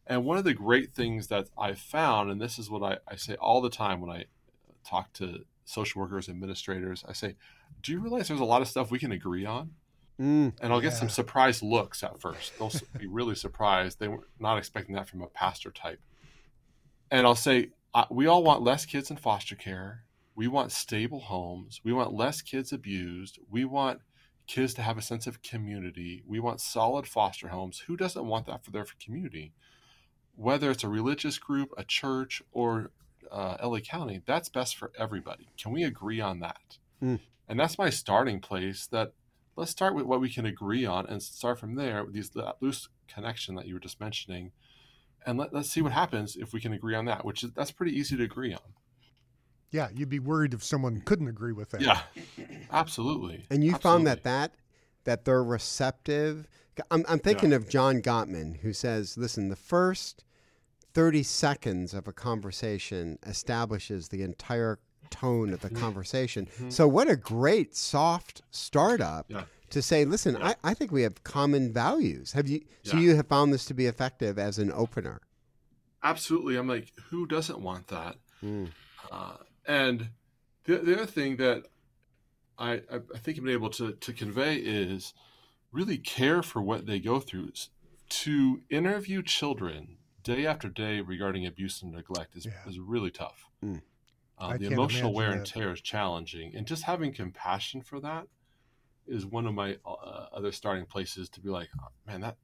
And 0.06 0.24
one 0.24 0.36
of 0.36 0.44
the 0.44 0.54
great 0.54 0.92
things 0.92 1.28
that 1.28 1.48
I've 1.56 1.78
found, 1.78 2.30
and 2.30 2.40
this 2.40 2.58
is 2.58 2.68
what 2.68 2.82
I, 2.82 2.98
I 3.10 3.16
say 3.16 3.34
all 3.36 3.60
the 3.60 3.70
time 3.70 4.00
when 4.00 4.10
I 4.10 4.24
talk 4.86 5.12
to 5.14 5.44
social 5.64 6.02
workers, 6.02 6.28
administrators, 6.28 7.04
I 7.08 7.14
say, 7.14 7.36
do 7.82 7.92
you 7.92 8.00
realize 8.00 8.28
there's 8.28 8.40
a 8.40 8.44
lot 8.44 8.62
of 8.62 8.68
stuff 8.68 8.90
we 8.90 8.98
can 8.98 9.12
agree 9.12 9.46
on? 9.46 9.70
Mm. 10.20 10.52
And 10.60 10.72
I'll 10.72 10.80
get 10.80 10.92
some 10.92 11.08
surprised 11.08 11.62
looks 11.62 12.02
at 12.02 12.20
first. 12.20 12.56
They'll 12.58 12.70
be 12.98 13.06
really 13.06 13.34
surprised. 13.34 13.98
They 13.98 14.08
were 14.08 14.28
not 14.38 14.58
expecting 14.58 14.94
that 14.94 15.08
from 15.08 15.22
a 15.22 15.26
pastor 15.26 15.70
type. 15.70 16.00
And 17.10 17.26
I'll 17.26 17.34
say, 17.34 17.70
we 18.10 18.26
all 18.26 18.44
want 18.44 18.62
less 18.62 18.86
kids 18.86 19.10
in 19.10 19.16
foster 19.16 19.56
care. 19.56 20.04
We 20.36 20.48
want 20.48 20.72
stable 20.72 21.20
homes. 21.20 21.80
We 21.82 21.92
want 21.92 22.12
less 22.12 22.42
kids 22.42 22.72
abused. 22.72 23.38
We 23.50 23.64
want 23.64 24.00
kids 24.46 24.74
to 24.74 24.82
have 24.82 24.98
a 24.98 25.02
sense 25.02 25.26
of 25.26 25.42
community. 25.42 26.22
We 26.26 26.40
want 26.40 26.60
solid 26.60 27.06
foster 27.06 27.48
homes. 27.48 27.84
Who 27.86 27.96
doesn't 27.96 28.26
want 28.26 28.46
that 28.46 28.64
for 28.64 28.70
their 28.70 28.86
community? 29.02 29.52
Whether 30.36 30.70
it's 30.70 30.84
a 30.84 30.88
religious 30.88 31.38
group, 31.38 31.70
a 31.76 31.84
church, 31.84 32.42
or 32.52 32.90
uh, 33.30 33.56
LA 33.62 33.80
County, 33.80 34.22
that's 34.26 34.48
best 34.48 34.76
for 34.76 34.90
everybody. 34.98 35.48
Can 35.60 35.72
we 35.72 35.84
agree 35.84 36.20
on 36.20 36.40
that? 36.40 36.78
Mm. 37.02 37.20
And 37.48 37.60
that's 37.60 37.78
my 37.78 37.90
starting 37.90 38.40
place. 38.40 38.86
That 38.86 39.12
let's 39.56 39.70
start 39.70 39.94
with 39.94 40.06
what 40.06 40.20
we 40.20 40.30
can 40.30 40.46
agree 40.46 40.84
on 40.84 41.06
and 41.06 41.22
start 41.22 41.58
from 41.58 41.76
there 41.76 42.04
with 42.04 42.14
these 42.14 42.30
that 42.30 42.56
loose 42.60 42.88
connection 43.08 43.54
that 43.54 43.66
you 43.66 43.74
were 43.74 43.80
just 43.80 44.00
mentioning 44.00 44.52
and 45.26 45.38
let, 45.38 45.52
let's 45.52 45.70
see 45.70 45.80
what 45.80 45.92
happens 45.92 46.36
if 46.36 46.52
we 46.52 46.60
can 46.60 46.72
agree 46.72 46.94
on 46.94 47.04
that 47.04 47.24
which 47.24 47.42
is 47.42 47.52
that's 47.52 47.70
pretty 47.70 47.92
easy 47.92 48.16
to 48.16 48.22
agree 48.22 48.52
on 48.52 48.60
yeah, 49.70 49.88
you'd 49.92 50.08
be 50.08 50.20
worried 50.20 50.54
if 50.54 50.62
someone 50.62 51.00
couldn't 51.00 51.26
agree 51.26 51.52
with 51.52 51.70
that. 51.70 51.80
yeah 51.80 52.02
absolutely 52.70 53.44
And 53.50 53.64
you 53.64 53.74
found 53.74 54.06
that 54.06 54.22
that 54.22 54.54
that 55.04 55.24
they're 55.24 55.44
receptive. 55.44 56.46
I'm, 56.90 57.04
I'm 57.08 57.18
thinking 57.20 57.52
of 57.52 57.68
John 57.68 58.00
Gottman, 58.02 58.58
who 58.58 58.72
says, 58.72 59.16
"Listen, 59.16 59.48
the 59.48 59.56
first 59.56 60.24
30 60.92 61.22
seconds 61.22 61.94
of 61.94 62.06
a 62.08 62.12
conversation 62.12 63.18
establishes 63.26 64.08
the 64.08 64.22
entire 64.22 64.78
tone 65.10 65.52
of 65.52 65.60
the 65.60 65.70
conversation." 65.70 66.48
So, 66.70 66.88
what 66.88 67.08
a 67.08 67.16
great 67.16 67.76
soft 67.76 68.42
startup 68.50 69.26
Yeah. 69.28 69.44
to 69.70 69.80
say, 69.82 70.04
"Listen, 70.04 70.36
Yeah. 70.40 70.48
I, 70.64 70.70
I 70.70 70.74
think 70.74 70.90
we 70.90 71.02
have 71.02 71.22
common 71.22 71.72
values." 71.72 72.32
Have 72.32 72.48
you? 72.48 72.62
So, 72.82 72.96
Yeah. 72.96 73.02
you 73.04 73.16
have 73.16 73.28
found 73.28 73.52
this 73.52 73.64
to 73.66 73.74
be 73.74 73.86
effective 73.86 74.38
as 74.38 74.58
an 74.58 74.72
opener. 74.72 75.20
absolutely 76.02 76.56
i'm 76.56 76.68
like 76.68 76.92
who 77.08 77.26
doesn't 77.26 77.60
want 77.60 77.86
that 77.88 78.16
Mm. 78.42 78.68
uh, 79.10 79.36
and 79.66 80.08
the, 80.64 80.76
the 80.76 80.94
other 80.96 81.06
thing 81.06 81.36
that 81.36 81.64
I, 82.58 82.72
I 82.90 83.18
think 83.18 83.38
I've 83.38 83.44
been 83.44 83.52
able 83.52 83.70
to, 83.70 83.92
to 83.92 84.12
convey 84.12 84.56
is 84.56 85.14
really 85.72 85.98
care 85.98 86.42
for 86.42 86.62
what 86.62 86.86
they 86.86 87.00
go 87.00 87.20
through. 87.20 87.50
To 88.08 88.60
interview 88.70 89.22
children 89.22 89.96
day 90.22 90.46
after 90.46 90.68
day 90.68 91.00
regarding 91.00 91.46
abuse 91.46 91.82
and 91.82 91.92
neglect 91.92 92.36
is, 92.36 92.46
yeah. 92.46 92.52
is 92.66 92.78
really 92.78 93.10
tough. 93.10 93.46
Mm. 93.64 93.82
Uh, 94.36 94.56
the 94.56 94.66
emotional 94.66 95.14
wear 95.14 95.30
and 95.30 95.46
tear 95.46 95.72
is 95.72 95.80
challenging, 95.80 96.54
and 96.56 96.66
just 96.66 96.82
having 96.82 97.12
compassion 97.12 97.82
for 97.82 98.00
that 98.00 98.26
is 99.06 99.24
one 99.24 99.46
of 99.46 99.54
my 99.54 99.76
uh, 99.86 100.26
other 100.32 100.50
starting 100.50 100.86
places 100.86 101.28
to 101.28 101.40
be 101.40 101.48
like, 101.48 101.68
oh, 101.80 101.88
man, 102.06 102.20
that 102.22 102.36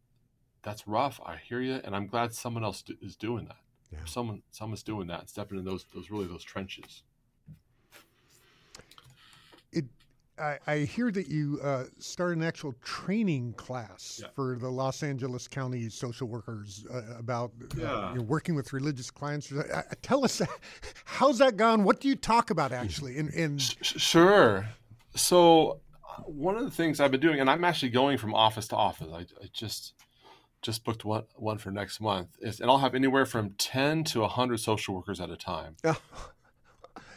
that's 0.62 0.86
rough. 0.86 1.20
I 1.24 1.36
hear 1.36 1.60
you, 1.60 1.80
and 1.82 1.96
I'm 1.96 2.06
glad 2.06 2.32
someone 2.32 2.62
else 2.62 2.82
do, 2.82 2.94
is 3.02 3.16
doing 3.16 3.46
that. 3.46 3.56
Yeah. 3.90 4.04
Someone 4.04 4.42
someone's 4.52 4.84
doing 4.84 5.08
that, 5.08 5.28
stepping 5.30 5.58
in 5.58 5.64
those 5.64 5.84
those 5.92 6.10
really 6.10 6.26
those 6.26 6.44
trenches. 6.44 7.02
I, 10.40 10.58
I 10.66 10.78
hear 10.78 11.10
that 11.10 11.28
you 11.28 11.60
uh, 11.62 11.84
started 11.98 12.38
an 12.38 12.44
actual 12.44 12.74
training 12.82 13.52
class 13.54 14.20
yeah. 14.22 14.28
for 14.34 14.56
the 14.58 14.68
Los 14.68 15.02
Angeles 15.02 15.46
County 15.46 15.88
social 15.88 16.26
workers 16.26 16.84
uh, 16.92 17.02
about 17.18 17.52
uh, 17.62 17.66
yeah. 17.76 17.92
uh, 17.92 18.10
you 18.10 18.18
know, 18.18 18.22
working 18.22 18.54
with 18.54 18.72
religious 18.72 19.10
clients. 19.10 19.52
Uh, 19.52 19.82
tell 20.02 20.24
us, 20.24 20.40
how's 21.04 21.38
that 21.38 21.56
gone? 21.56 21.84
What 21.84 22.00
do 22.00 22.08
you 22.08 22.16
talk 22.16 22.50
about 22.50 22.72
actually? 22.72 23.18
And, 23.18 23.28
and... 23.34 23.60
sure. 23.60 24.68
So 25.14 25.80
uh, 26.08 26.22
one 26.22 26.56
of 26.56 26.64
the 26.64 26.70
things 26.70 27.00
I've 27.00 27.10
been 27.10 27.20
doing, 27.20 27.40
and 27.40 27.50
I'm 27.50 27.64
actually 27.64 27.90
going 27.90 28.18
from 28.18 28.34
office 28.34 28.68
to 28.68 28.76
office. 28.76 29.08
I, 29.12 29.20
I 29.20 29.48
just 29.52 29.94
just 30.62 30.84
booked 30.84 31.04
one 31.04 31.24
one 31.36 31.58
for 31.58 31.70
next 31.70 32.00
month, 32.00 32.36
is, 32.40 32.60
and 32.60 32.70
I'll 32.70 32.78
have 32.78 32.94
anywhere 32.94 33.26
from 33.26 33.50
ten 33.58 34.04
to 34.04 34.26
hundred 34.26 34.60
social 34.60 34.94
workers 34.94 35.20
at 35.20 35.30
a 35.30 35.36
time 35.36 35.76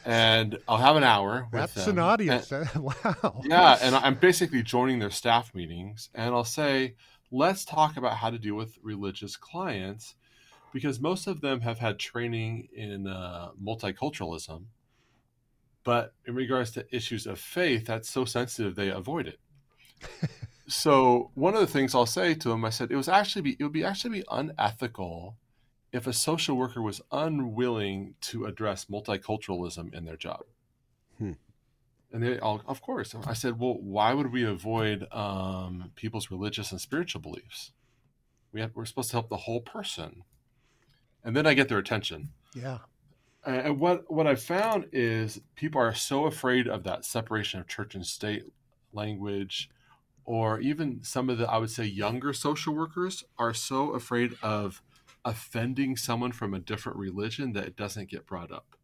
and 0.05 0.57
I'll 0.67 0.77
have 0.77 0.95
an 0.95 1.03
hour. 1.03 1.48
That's 1.51 1.74
them. 1.74 1.98
an 1.98 2.00
audience. 2.00 2.51
And, 2.51 2.69
wow. 2.75 3.41
Yeah, 3.43 3.77
and 3.81 3.95
I'm 3.95 4.15
basically 4.15 4.63
joining 4.63 5.00
their 5.00 5.12
staff 5.12 5.53
meetings, 5.55 6.10
and 6.13 6.33
I'll 6.33 6.43
say, 6.43 6.95
let's 7.31 7.65
talk 7.65 7.98
about 7.98 8.17
how 8.17 8.29
to 8.29 8.39
deal 8.39 8.55
with 8.55 8.77
religious 8.81 9.36
clients, 9.36 10.15
because 10.74 11.00
most 11.00 11.27
of 11.27 11.41
them 11.41 11.62
have 11.62 11.79
had 11.79 12.00
training 12.00 12.67
in 12.75 13.07
uh, 13.07 13.50
multiculturalism, 13.62 14.65
but 15.83 16.13
in 16.25 16.36
regards 16.36 16.72
to 16.72 16.95
issues 16.95 17.25
of 17.25 17.39
faith, 17.39 17.86
that's 17.86 18.10
so 18.10 18.25
sensitive 18.25 18.75
they 18.75 18.89
avoid 18.89 19.27
it. 19.27 19.39
so 20.67 21.31
one 21.36 21.53
of 21.53 21.60
the 21.60 21.67
things 21.67 21.93
I'll 21.93 22.05
say 22.05 22.33
to 22.36 22.50
them, 22.50 22.65
I 22.65 22.69
said, 22.69 22.91
it 22.91 22.95
was 22.95 23.10
actually 23.10 23.41
be, 23.41 23.57
it 23.60 23.63
would 23.63 23.74
be 23.74 23.83
actually 23.83 24.19
be 24.19 24.25
unethical 24.31 25.38
if 25.93 26.07
a 26.07 26.12
social 26.13 26.57
worker 26.57 26.81
was 26.81 27.01
unwilling 27.12 28.15
to 28.19 28.45
address 28.45 28.85
multiculturalism 28.85 29.93
in 29.93 30.05
their 30.05 30.17
job. 30.17 30.43
Hmm. 31.19 31.33
And 32.12 32.23
they 32.23 32.39
all, 32.39 32.62
of 32.67 32.81
course, 32.81 33.15
I 33.25 33.33
said, 33.33 33.59
well, 33.59 33.77
why 33.79 34.13
would 34.13 34.31
we 34.33 34.43
avoid 34.43 35.07
um, 35.12 35.91
people's 35.95 36.29
religious 36.29 36.71
and 36.71 36.81
spiritual 36.81 37.21
beliefs? 37.21 37.71
We 38.51 38.62
have, 38.62 38.71
we're 38.75 38.85
supposed 38.85 39.12
to 39.12 39.15
help 39.15 39.29
the 39.29 39.38
whole 39.38 39.62
person. 39.62 40.23
And 41.23 41.35
then 41.35 41.47
I 41.47 41.53
get 41.53 41.69
their 41.69 41.77
attention. 41.77 42.29
Yeah. 42.55 42.79
And 43.45 43.79
what, 43.79 44.12
what 44.12 44.27
I 44.27 44.35
found 44.35 44.88
is 44.91 45.41
people 45.55 45.81
are 45.81 45.93
so 45.93 46.25
afraid 46.25 46.67
of 46.67 46.83
that 46.83 47.05
separation 47.05 47.59
of 47.59 47.67
church 47.67 47.93
and 47.95 48.05
state 48.05 48.45
language, 48.93 49.69
or 50.25 50.59
even 50.59 51.03
some 51.03 51.29
of 51.29 51.38
the, 51.38 51.50
I 51.50 51.57
would 51.57 51.71
say, 51.71 51.83
younger 51.83 52.31
social 52.33 52.73
workers 52.75 53.23
are 53.38 53.53
so 53.53 53.91
afraid 53.91 54.38
of 54.41 54.81
offending 55.25 55.96
someone 55.96 56.32
from 56.32 56.53
a 56.53 56.60
different 56.60 56.98
religion 56.98 57.53
that 57.53 57.65
it 57.65 57.75
doesn't 57.75 58.10
get 58.10 58.25
brought 58.25 58.51
up. 58.51 58.75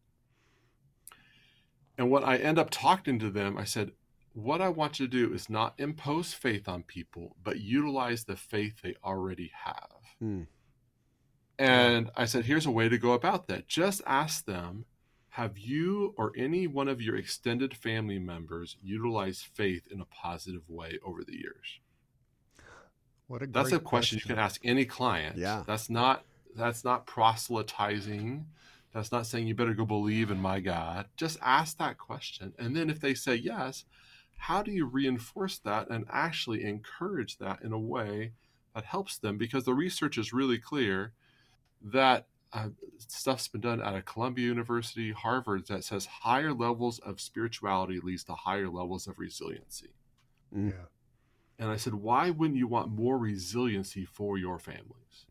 And 1.98 2.10
what 2.10 2.24
I 2.24 2.36
end 2.36 2.58
up 2.58 2.70
talking 2.70 3.18
to 3.18 3.30
them, 3.30 3.58
I 3.58 3.64
said, 3.64 3.92
what 4.32 4.60
I 4.60 4.68
want 4.68 5.00
you 5.00 5.06
to 5.06 5.10
do 5.10 5.34
is 5.34 5.50
not 5.50 5.74
impose 5.78 6.32
faith 6.32 6.68
on 6.68 6.82
people, 6.82 7.36
but 7.42 7.60
utilize 7.60 8.24
the 8.24 8.36
faith 8.36 8.80
they 8.82 8.94
already 9.04 9.50
have. 9.64 9.98
Hmm. 10.18 10.42
And 11.58 12.10
I 12.16 12.24
said, 12.24 12.46
here's 12.46 12.64
a 12.64 12.70
way 12.70 12.88
to 12.88 12.96
go 12.96 13.12
about 13.12 13.48
that. 13.48 13.68
Just 13.68 14.00
ask 14.06 14.46
them, 14.46 14.86
have 15.30 15.58
you 15.58 16.14
or 16.16 16.32
any 16.36 16.66
one 16.66 16.88
of 16.88 17.02
your 17.02 17.16
extended 17.16 17.76
family 17.76 18.18
members 18.18 18.76
utilized 18.82 19.44
faith 19.44 19.86
in 19.90 20.00
a 20.00 20.06
positive 20.06 20.62
way 20.68 20.98
over 21.04 21.22
the 21.22 21.36
years? 21.36 21.80
What 23.26 23.42
a 23.42 23.46
That's 23.46 23.72
a 23.72 23.78
question, 23.78 23.82
question, 23.82 24.18
you 24.18 24.22
can 24.22 24.38
ask 24.38 24.60
any 24.64 24.84
client. 24.86 25.36
Yeah. 25.36 25.64
That's 25.66 25.90
not 25.90 26.24
that's 26.56 26.84
not 26.84 27.06
proselytizing. 27.06 28.46
That's 28.92 29.12
not 29.12 29.26
saying 29.26 29.46
you 29.46 29.54
better 29.54 29.74
go 29.74 29.84
believe 29.84 30.30
in 30.30 30.38
my 30.40 30.60
God. 30.60 31.06
Just 31.16 31.38
ask 31.42 31.78
that 31.78 31.98
question. 31.98 32.52
And 32.58 32.76
then 32.76 32.90
if 32.90 33.00
they 33.00 33.14
say 33.14 33.34
yes, 33.36 33.84
how 34.36 34.62
do 34.62 34.72
you 34.72 34.86
reinforce 34.86 35.58
that 35.58 35.90
and 35.90 36.06
actually 36.10 36.64
encourage 36.64 37.38
that 37.38 37.62
in 37.62 37.72
a 37.72 37.78
way 37.78 38.32
that 38.74 38.84
helps 38.84 39.18
them? 39.18 39.38
Because 39.38 39.64
the 39.64 39.74
research 39.74 40.18
is 40.18 40.32
really 40.32 40.58
clear 40.58 41.12
that 41.82 42.26
uh, 42.52 42.70
stuff's 42.98 43.48
been 43.48 43.60
done 43.60 43.80
at 43.80 43.94
a 43.94 44.02
Columbia 44.02 44.46
University, 44.46 45.12
Harvard, 45.12 45.66
that 45.68 45.84
says 45.84 46.06
higher 46.06 46.52
levels 46.52 46.98
of 47.00 47.20
spirituality 47.20 48.00
leads 48.02 48.24
to 48.24 48.32
higher 48.32 48.68
levels 48.68 49.06
of 49.06 49.18
resiliency. 49.18 49.90
Yeah. 50.52 50.88
And 51.58 51.70
I 51.70 51.76
said, 51.76 51.94
why 51.94 52.30
wouldn't 52.30 52.58
you 52.58 52.66
want 52.66 52.90
more 52.90 53.18
resiliency 53.18 54.04
for 54.04 54.38
your 54.38 54.58
families? 54.58 55.26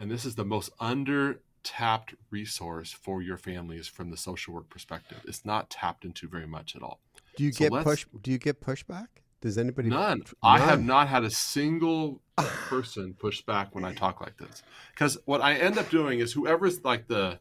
And 0.00 0.10
this 0.10 0.24
is 0.24 0.34
the 0.34 0.44
most 0.44 0.70
under 0.80 1.40
tapped 1.62 2.14
resource 2.30 2.90
for 2.90 3.20
your 3.20 3.36
families 3.36 3.86
from 3.86 4.10
the 4.10 4.16
social 4.16 4.54
work 4.54 4.70
perspective. 4.70 5.18
It's 5.24 5.44
not 5.44 5.68
tapped 5.68 6.06
into 6.06 6.26
very 6.26 6.46
much 6.46 6.74
at 6.74 6.82
all. 6.82 7.00
Do 7.36 7.44
you 7.44 7.52
so 7.52 7.68
get 7.68 7.84
push? 7.84 8.06
Do 8.22 8.30
you 8.30 8.38
get 8.38 8.60
pushback? 8.60 9.06
Does 9.42 9.58
anybody? 9.58 9.88
None. 9.88 10.00
none. 10.00 10.24
I 10.42 10.58
have 10.58 10.82
not 10.82 11.08
had 11.08 11.22
a 11.22 11.30
single 11.30 12.22
ah. 12.38 12.64
person 12.68 13.14
push 13.14 13.42
back 13.42 13.74
when 13.74 13.84
I 13.84 13.94
talk 13.94 14.20
like 14.20 14.36
this. 14.38 14.62
Because 14.92 15.18
what 15.26 15.42
I 15.42 15.54
end 15.54 15.78
up 15.78 15.90
doing 15.90 16.20
is 16.20 16.32
whoever's 16.32 16.82
like 16.82 17.06
the 17.06 17.38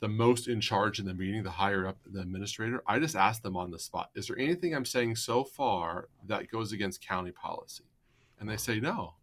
the 0.00 0.08
most 0.08 0.48
in 0.48 0.60
charge 0.60 0.98
in 0.98 1.06
the 1.06 1.14
meeting, 1.14 1.42
the 1.42 1.50
higher 1.50 1.86
up 1.86 1.96
the 2.04 2.20
administrator, 2.20 2.82
I 2.86 2.98
just 2.98 3.14
ask 3.14 3.40
them 3.40 3.56
on 3.56 3.70
the 3.70 3.78
spot, 3.78 4.10
is 4.16 4.26
there 4.26 4.36
anything 4.36 4.74
I'm 4.74 4.84
saying 4.84 5.14
so 5.14 5.44
far 5.44 6.08
that 6.26 6.50
goes 6.50 6.72
against 6.72 7.06
county 7.06 7.30
policy? 7.30 7.84
And 8.40 8.50
they 8.50 8.56
say 8.56 8.80
no 8.80 9.14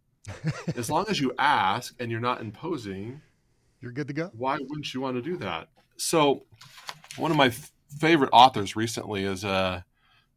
as 0.76 0.90
long 0.90 1.06
as 1.08 1.20
you 1.20 1.32
ask 1.38 1.94
and 1.98 2.10
you're 2.10 2.20
not 2.20 2.40
imposing, 2.40 3.20
you're 3.80 3.92
good 3.92 4.08
to 4.08 4.14
go. 4.14 4.30
Why 4.34 4.58
wouldn't 4.60 4.92
you 4.92 5.00
want 5.00 5.16
to 5.16 5.22
do 5.22 5.36
that? 5.38 5.68
So, 5.96 6.44
one 7.16 7.30
of 7.30 7.36
my 7.36 7.46
f- 7.46 7.72
favorite 7.98 8.30
authors 8.32 8.76
recently 8.76 9.24
is 9.24 9.44
a, 9.44 9.84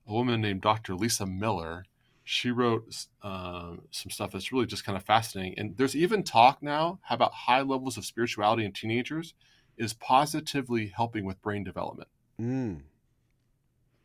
a, 0.07 0.13
woman 0.13 0.41
named 0.41 0.61
Dr. 0.61 0.95
Lisa 0.95 1.25
Miller. 1.25 1.85
She 2.23 2.51
wrote 2.51 3.05
uh, 3.21 3.73
some 3.91 4.09
stuff 4.09 4.31
that's 4.31 4.51
really 4.51 4.65
just 4.65 4.85
kind 4.85 4.97
of 4.97 5.03
fascinating. 5.03 5.55
And 5.57 5.75
there's 5.75 5.95
even 5.95 6.23
talk 6.23 6.63
now 6.63 6.99
about 7.09 7.33
high 7.33 7.61
levels 7.61 7.97
of 7.97 8.05
spirituality 8.05 8.63
in 8.63 8.71
teenagers 8.71 9.33
is 9.77 9.93
positively 9.93 10.87
helping 10.95 11.25
with 11.25 11.41
brain 11.41 11.63
development. 11.63 12.07
Mm. 12.39 12.81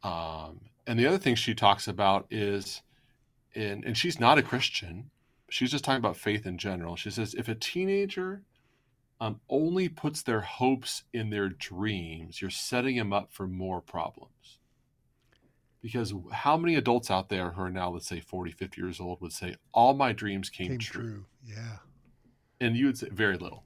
Um, 0.03 0.61
and 0.87 0.99
the 0.99 1.07
other 1.07 1.19
thing 1.19 1.35
she 1.35 1.55
talks 1.55 1.87
about 1.87 2.27
is, 2.31 2.83
in, 3.55 3.85
and 3.85 3.97
she's 3.97 4.19
not 4.19 4.39
a 4.39 4.43
Christian, 4.43 5.11
she's 5.51 5.71
just 5.71 5.85
talking 5.85 5.99
about 5.99 6.17
faith 6.17 6.47
in 6.47 6.59
general. 6.59 6.97
She 6.97 7.11
says 7.11 7.35
if 7.35 7.49
a 7.49 7.55
teenager 7.55 8.43
um, 9.21 9.41
only 9.49 9.89
puts 9.89 10.23
their 10.23 10.41
hopes 10.41 11.05
in 11.13 11.31
their 11.31 11.49
dreams, 11.49 12.41
you're 12.41 12.51
setting 12.51 12.97
them 12.97 13.13
up 13.13 13.33
for 13.33 13.47
more 13.47 13.81
problems. 13.81 14.59
Because 15.81 16.13
how 16.33 16.57
many 16.57 16.75
adults 16.75 17.11
out 17.11 17.29
there 17.29 17.51
who 17.51 17.63
are 17.63 17.71
now, 17.71 17.91
let's 17.91 18.09
say, 18.09 18.21
40, 18.21 18.51
50 18.53 18.81
years 18.81 19.01
old 19.01 19.21
would 19.21 19.33
say, 19.33 19.57
All 19.73 19.95
my 19.95 20.13
dreams 20.13 20.51
came, 20.51 20.69
came 20.69 20.79
true. 20.79 21.03
true. 21.03 21.25
Yeah. 21.45 21.77
And 22.61 22.77
you 22.77 22.87
would 22.87 22.99
say, 22.99 23.09
Very 23.11 23.37
little. 23.37 23.65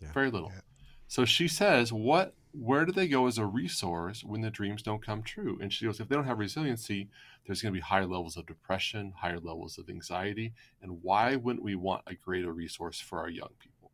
Yeah. 0.00 0.12
Very 0.12 0.30
little. 0.30 0.52
Yeah. 0.54 0.60
So 1.08 1.24
she 1.24 1.48
says, 1.48 1.92
What 1.92 2.34
where 2.52 2.84
do 2.84 2.92
they 2.92 3.08
go 3.08 3.26
as 3.26 3.38
a 3.38 3.46
resource 3.46 4.24
when 4.24 4.40
the 4.40 4.50
dreams 4.50 4.82
don't 4.82 5.04
come 5.04 5.22
true? 5.22 5.58
And 5.60 5.72
she 5.72 5.84
goes, 5.84 6.00
if 6.00 6.08
they 6.08 6.16
don't 6.16 6.24
have 6.24 6.38
resiliency, 6.38 7.08
there's 7.46 7.62
going 7.62 7.72
to 7.72 7.78
be 7.78 7.82
higher 7.82 8.06
levels 8.06 8.36
of 8.36 8.46
depression, 8.46 9.12
higher 9.16 9.38
levels 9.38 9.78
of 9.78 9.88
anxiety. 9.88 10.52
And 10.82 11.02
why 11.02 11.36
wouldn't 11.36 11.64
we 11.64 11.74
want 11.74 12.02
a 12.06 12.14
greater 12.14 12.52
resource 12.52 13.00
for 13.00 13.18
our 13.18 13.28
young 13.28 13.50
people? 13.58 13.90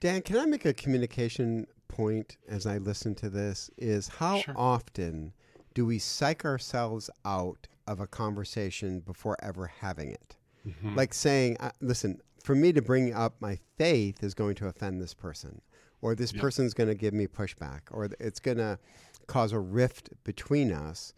Dan, 0.00 0.22
can 0.22 0.36
I 0.36 0.46
make 0.46 0.64
a 0.64 0.72
communication 0.72 1.66
point 1.88 2.36
as 2.48 2.66
I 2.66 2.78
listen 2.78 3.14
to 3.16 3.28
this? 3.28 3.70
Is 3.76 4.08
how 4.08 4.40
sure. 4.40 4.54
often 4.56 5.32
do 5.74 5.84
we 5.84 5.98
psych 5.98 6.44
ourselves 6.44 7.10
out 7.24 7.66
of 7.86 8.00
a 8.00 8.06
conversation 8.06 9.00
before 9.00 9.36
ever 9.42 9.66
having 9.66 10.10
it? 10.10 10.36
Mm-hmm. 10.66 10.94
Like 10.94 11.14
saying, 11.14 11.56
listen, 11.80 12.20
for 12.44 12.54
me 12.54 12.72
to 12.72 12.82
bring 12.82 13.12
up 13.12 13.34
my 13.40 13.58
faith 13.76 14.22
is 14.22 14.34
going 14.34 14.54
to 14.56 14.68
offend 14.68 15.00
this 15.00 15.14
person 15.14 15.60
or 16.00 16.14
this 16.14 16.32
yep. 16.32 16.40
person's 16.40 16.74
going 16.74 16.88
to 16.88 16.94
give 16.94 17.14
me 17.14 17.26
pushback, 17.26 17.80
or 17.90 18.08
it's 18.20 18.40
going 18.40 18.58
to 18.58 18.78
cause 19.26 19.52
a 19.52 19.58
rift 19.58 20.10
between 20.24 20.72
us, 20.72 21.12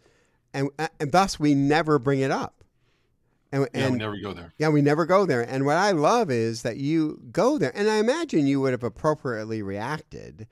and 0.52 0.68
and 0.98 1.12
thus 1.12 1.38
we 1.38 1.54
never 1.54 1.98
bring 1.98 2.20
it 2.20 2.30
up. 2.30 2.64
And, 3.52 3.68
yeah, 3.74 3.84
and, 3.84 3.92
we 3.94 3.98
never 3.98 4.16
go 4.16 4.32
there. 4.32 4.52
Yeah, 4.58 4.68
we 4.68 4.80
never 4.80 5.06
go 5.06 5.26
there. 5.26 5.42
And 5.42 5.66
what 5.66 5.76
I 5.76 5.90
love 5.90 6.30
is 6.30 6.62
that 6.62 6.76
you 6.76 7.20
go 7.32 7.58
there, 7.58 7.72
and 7.74 7.90
I 7.90 7.96
imagine 7.96 8.46
you 8.46 8.60
would 8.60 8.72
have 8.72 8.84
appropriately 8.84 9.62
reacted 9.62 10.46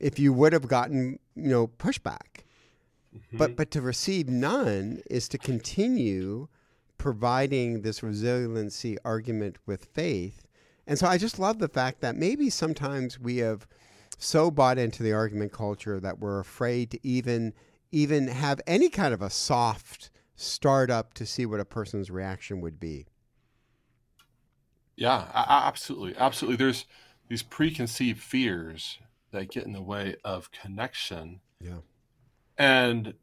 if 0.00 0.18
you 0.18 0.32
would 0.32 0.52
have 0.52 0.66
gotten 0.68 1.18
you 1.36 1.48
know 1.48 1.68
pushback. 1.68 2.44
Mm-hmm. 3.14 3.36
But 3.36 3.56
but 3.56 3.70
to 3.72 3.80
receive 3.80 4.28
none 4.28 5.02
is 5.10 5.28
to 5.28 5.38
continue 5.38 6.48
providing 6.98 7.82
this 7.82 8.02
resiliency 8.02 8.96
argument 9.04 9.58
with 9.66 9.86
faith. 9.86 10.46
And 10.86 10.98
so 10.98 11.06
I 11.06 11.18
just 11.18 11.38
love 11.38 11.58
the 11.58 11.68
fact 11.68 12.00
that 12.00 12.16
maybe 12.16 12.50
sometimes 12.50 13.18
we 13.18 13.38
have 13.38 13.66
so 14.18 14.50
bought 14.50 14.78
into 14.78 15.02
the 15.02 15.12
argument 15.12 15.52
culture 15.52 16.00
that 16.00 16.18
we're 16.18 16.40
afraid 16.40 16.90
to 16.92 16.98
even 17.02 17.52
even 17.90 18.28
have 18.28 18.60
any 18.66 18.88
kind 18.88 19.12
of 19.12 19.20
a 19.20 19.28
soft 19.28 20.10
startup 20.34 21.12
to 21.14 21.26
see 21.26 21.44
what 21.44 21.60
a 21.60 21.64
person's 21.64 22.10
reaction 22.10 22.60
would 22.60 22.80
be. 22.80 23.06
Yeah, 24.96 25.26
absolutely. 25.34 26.16
Absolutely. 26.16 26.56
There's 26.56 26.86
these 27.28 27.42
preconceived 27.42 28.20
fears 28.20 28.98
that 29.30 29.50
get 29.50 29.64
in 29.64 29.72
the 29.72 29.82
way 29.82 30.16
of 30.24 30.50
connection. 30.52 31.40
Yeah. 31.60 31.80
And 32.56 33.14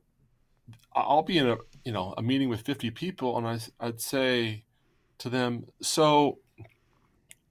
I'll 0.93 1.23
be 1.23 1.37
in 1.37 1.49
a, 1.49 1.57
you 1.83 1.91
know, 1.91 2.13
a 2.17 2.21
meeting 2.21 2.49
with 2.49 2.61
50 2.61 2.91
people 2.91 3.37
and 3.37 3.47
I, 3.47 3.59
I'd 3.79 4.01
say 4.01 4.65
to 5.19 5.29
them, 5.29 5.65
so 5.81 6.39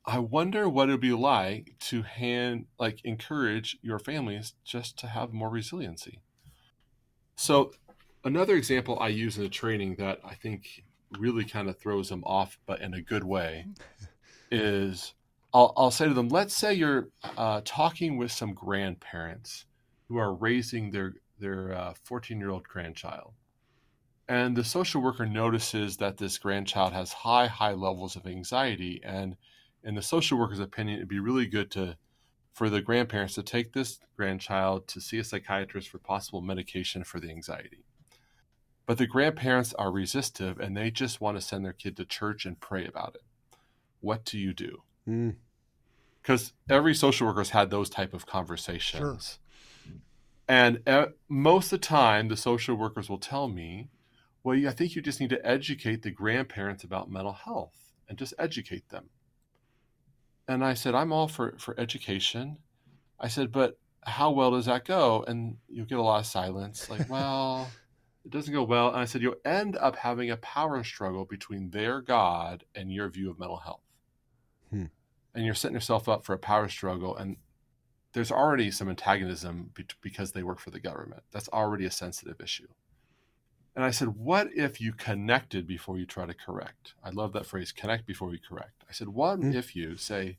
I 0.09 0.21
wonder 0.21 0.71
what 0.71 0.89
it'd 0.89 1.03
be 1.03 1.13
like 1.13 1.75
to 1.81 2.01
hand, 2.01 2.65
like, 2.79 3.05
encourage 3.05 3.77
your 3.83 3.99
families 3.99 4.55
just 4.65 4.99
to 5.01 5.07
have 5.07 5.35
more 5.35 5.51
resiliency. 5.51 6.23
So, 7.37 7.73
another 8.25 8.57
example 8.57 8.99
I 8.99 9.09
use 9.09 9.37
in 9.37 9.43
the 9.43 9.51
training 9.51 9.97
that 9.97 10.21
I 10.25 10.35
think 10.35 10.83
really 11.19 11.45
kind 11.45 11.69
of 11.69 11.79
throws 11.79 12.09
them 12.09 12.25
off, 12.25 12.59
but 12.65 12.81
in 12.81 12.95
a 12.95 13.03
good 13.03 13.23
way, 13.23 13.67
is 14.51 15.13
I'll, 15.53 15.75
I'll 15.77 15.91
say 15.91 16.09
to 16.09 16.15
them, 16.15 16.31
let's 16.31 16.57
say 16.57 16.73
you're 16.73 17.11
uh, 17.37 17.61
talking 17.67 18.17
with 18.17 18.33
some 18.33 18.55
grandparents 18.55 19.67
who 20.09 20.17
are 20.17 20.35
raising 20.35 20.91
their 20.91 21.17
their 21.39 21.93
14 22.05 22.35
uh, 22.35 22.41
year 22.41 22.51
old 22.51 22.67
grandchild, 22.67 23.35
and 24.27 24.57
the 24.57 24.65
social 24.65 25.03
worker 25.03 25.27
notices 25.27 25.99
that 25.99 26.17
this 26.17 26.39
grandchild 26.39 26.95
has 26.95 27.13
high 27.13 27.47
high 27.47 27.75
levels 27.75 28.17
of 28.17 28.27
anxiety, 28.27 29.03
and 29.05 29.37
in 29.83 29.95
the 29.95 30.03
social 30.03 30.39
worker's 30.39 30.61
opinion, 30.61 30.97
it'd 30.97 31.09
be 31.09 31.21
really 31.21 31.47
good 31.47 31.71
to 31.73 31.97
for 32.53 32.69
the 32.69 32.83
grandparents 32.83 33.35
to 33.35 33.43
take 33.43 33.73
this 33.73 34.01
grandchild 34.17 34.89
to 34.89 35.01
see 35.01 35.19
a 35.19 35.25
psychiatrist 35.25 35.89
for 35.89 35.99
possible 35.99 36.41
medication 36.41 37.05
for 37.05 37.21
the 37.21 37.31
anxiety. 37.31 37.85
But 38.85 38.99
the 38.99 39.07
grandparents 39.07 39.75
are 39.75 39.93
resistive 39.93 40.59
and 40.59 40.77
they 40.77 40.91
just 40.91 41.21
want 41.21 41.37
to 41.37 41.41
send 41.41 41.65
their 41.65 41.73
kid 41.73 41.97
to 41.99 42.05
church 42.05 42.45
and 42.47 42.59
pray 42.59 42.85
about 42.85 43.15
it. 43.15 43.23
What 44.01 44.25
do 44.25 44.39
you 44.39 44.53
do? 44.53 44.83
Because 46.21 46.49
mm. 46.49 46.53
every 46.71 46.95
social 46.95 47.29
worker's 47.29 47.51
had 47.51 47.71
those 47.71 47.91
type 47.91 48.13
of 48.13 48.27
conversations. 48.27 49.39
Sure. 49.85 49.95
And 50.49 50.83
uh, 50.89 51.09
most 51.29 51.67
of 51.67 51.81
the 51.81 51.87
time, 51.87 52.27
the 52.29 52.37
social 52.37 52.75
workers 52.75 53.09
will 53.09 53.19
tell 53.19 53.47
me, 53.47 53.89
well, 54.43 54.59
I 54.67 54.73
think 54.73 54.97
you 54.97 55.03
just 55.03 55.21
need 55.21 55.31
to 55.31 55.47
educate 55.47 56.03
the 56.03 56.11
grandparents 56.11 56.83
about 56.83 57.11
mental 57.11 57.35
health 57.35 57.93
and 58.09 58.19
just 58.19 58.35
educate 58.39 58.89
them. 58.89 59.11
And 60.49 60.65
I 60.65 60.75
said, 60.75 60.95
I'm 60.95 61.13
all 61.13 61.29
for, 61.29 61.55
for 61.59 61.79
education. 61.79 62.57
I 63.21 63.29
said, 63.29 63.53
but 63.53 63.79
how 64.03 64.31
well 64.31 64.53
does 64.53 64.67
that 64.67 64.87
go? 64.87 65.23
And 65.29 65.59
you'll 65.69 65.87
get 65.87 65.99
a 65.99 66.03
lot 66.03 66.21
of 66.21 66.27
silence. 66.27 66.89
Like, 66.89 67.09
well, 67.11 67.71
it 68.25 68.31
doesn't 68.31 68.55
go 68.55 68.63
well. 68.63 68.89
And 68.89 68.97
I 68.97 69.05
said, 69.05 69.21
you'll 69.21 69.35
end 69.45 69.77
up 69.77 69.97
having 69.97 70.31
a 70.31 70.39
power 70.39 70.83
struggle 70.83 71.27
between 71.27 71.71
their 71.71 72.01
God 72.01 72.65
and 72.75 72.91
your 72.91 73.11
view 73.11 73.31
of 73.31 73.39
mental 73.39 73.59
health. 73.59 73.83
Hmm. 74.71 74.87
And 75.35 75.45
you're 75.45 75.55
setting 75.55 75.75
yourself 75.75 76.09
up 76.09 76.25
for 76.25 76.33
a 76.33 76.39
power 76.39 76.69
struggle. 76.69 77.15
And 77.15 77.37
there's 78.15 78.33
already 78.33 78.71
some 78.71 78.89
antagonism 78.89 79.71
be- 79.75 79.85
because 80.01 80.33
they 80.33 80.43
work 80.43 80.61
for 80.61 80.71
the 80.71 80.81
government. 80.81 81.23
That's 81.31 81.49
already 81.51 81.85
a 81.85 81.91
sensitive 81.91 82.41
issue. 82.41 82.69
And 83.79 83.85
I 83.85 83.93
said, 83.93 84.09
What 84.09 84.49
if 84.57 84.81
you 84.81 84.93
connected 84.93 85.65
before 85.65 85.99
you 85.99 86.05
try 86.05 86.27
to 86.27 86.35
correct? 86.35 86.95
I 87.05 87.11
love 87.11 87.33
that 87.35 87.47
phrase, 87.47 87.71
connect 87.71 88.07
before 88.07 88.27
we 88.27 88.41
correct. 88.41 88.83
I 88.91 88.93
said, 88.93 89.07
What 89.07 89.39
mm. 89.39 89.55
if 89.55 89.77
you 89.77 89.97
say, 89.97 90.39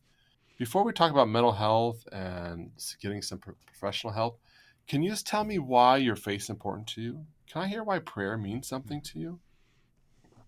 before 0.57 0.83
we 0.83 0.91
talk 0.91 1.09
about 1.09 1.29
mental 1.29 1.53
health 1.53 2.05
and 2.11 2.71
getting 3.01 3.21
some 3.21 3.39
professional 3.39 4.11
help, 4.11 4.41
can 4.89 5.01
you 5.01 5.09
just 5.09 5.25
tell 5.25 5.45
me 5.45 5.57
why 5.57 5.95
your 5.95 6.17
faith 6.17 6.41
is 6.41 6.49
important 6.49 6.87
to 6.87 7.01
you? 7.01 7.25
Can 7.49 7.61
I 7.61 7.67
hear 7.67 7.81
why 7.81 7.99
prayer 7.99 8.37
means 8.37 8.67
something 8.67 8.99
to 9.03 9.19
you? 9.19 9.39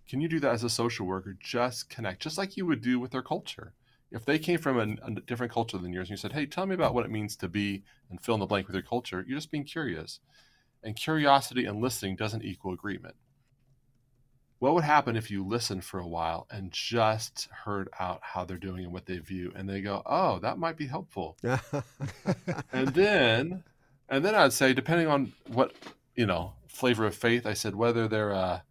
Can 0.06 0.20
you 0.20 0.28
do 0.28 0.42
that 0.42 0.52
as 0.52 0.66
a 0.66 0.70
social 0.70 1.06
worker? 1.06 1.38
Just 1.40 1.90
connect, 1.90 2.22
just 2.22 2.38
like 2.38 2.58
you 2.58 2.66
would 2.66 2.82
do 2.82 3.00
with 3.00 3.12
their 3.12 3.22
culture. 3.22 3.72
If 4.12 4.26
they 4.26 4.38
came 4.38 4.60
from 4.60 4.78
a, 4.78 5.08
a 5.08 5.12
different 5.22 5.54
culture 5.54 5.78
than 5.78 5.94
yours 5.94 6.10
and 6.10 6.18
you 6.18 6.18
said, 6.18 6.34
Hey, 6.34 6.46
tell 6.46 6.66
me 6.66 6.76
about 6.76 6.94
what 6.94 7.06
it 7.06 7.12
means 7.12 7.38
to 7.38 7.48
be 7.48 7.84
and 8.10 8.22
fill 8.22 8.34
in 8.34 8.42
the 8.42 8.46
blank 8.46 8.68
with 8.68 8.76
your 8.76 8.84
culture, 8.84 9.24
you're 9.26 9.38
just 9.38 9.50
being 9.50 9.64
curious. 9.64 10.20
And 10.84 10.96
curiosity 10.96 11.66
and 11.66 11.82
listening 11.82 12.16
doesn't 12.16 12.44
equal 12.44 12.74
agreement. 12.74 13.16
What 14.62 14.76
would 14.76 14.84
happen 14.84 15.16
if 15.16 15.32
you 15.32 15.44
listened 15.44 15.84
for 15.84 16.00
a 16.00 16.08
while 16.08 16.46
and 16.52 16.72
just 16.72 17.48
heard 17.66 17.90
out 18.00 18.20
how 18.22 18.46
they're 18.46 18.58
doing 18.58 18.84
and 18.84 18.94
what 18.94 19.08
they 19.08 19.18
view, 19.18 19.52
and 19.56 19.68
they 19.68 19.82
go, 19.82 20.04
"Oh, 20.06 20.38
that 20.38 20.60
might 20.60 20.78
be 20.78 20.86
helpful," 20.86 21.36
and 22.72 22.90
then, 22.90 23.64
and 24.08 24.24
then 24.24 24.36
I'd 24.36 24.54
say, 24.54 24.74
depending 24.74 25.08
on 25.08 25.34
what 25.48 25.74
you 26.16 26.28
know 26.28 26.54
flavor 26.68 27.08
of 27.08 27.16
faith, 27.16 27.48
I 27.48 27.54
said 27.54 27.74
whether 27.74 28.08
they're 28.08 28.30
a 28.30 28.64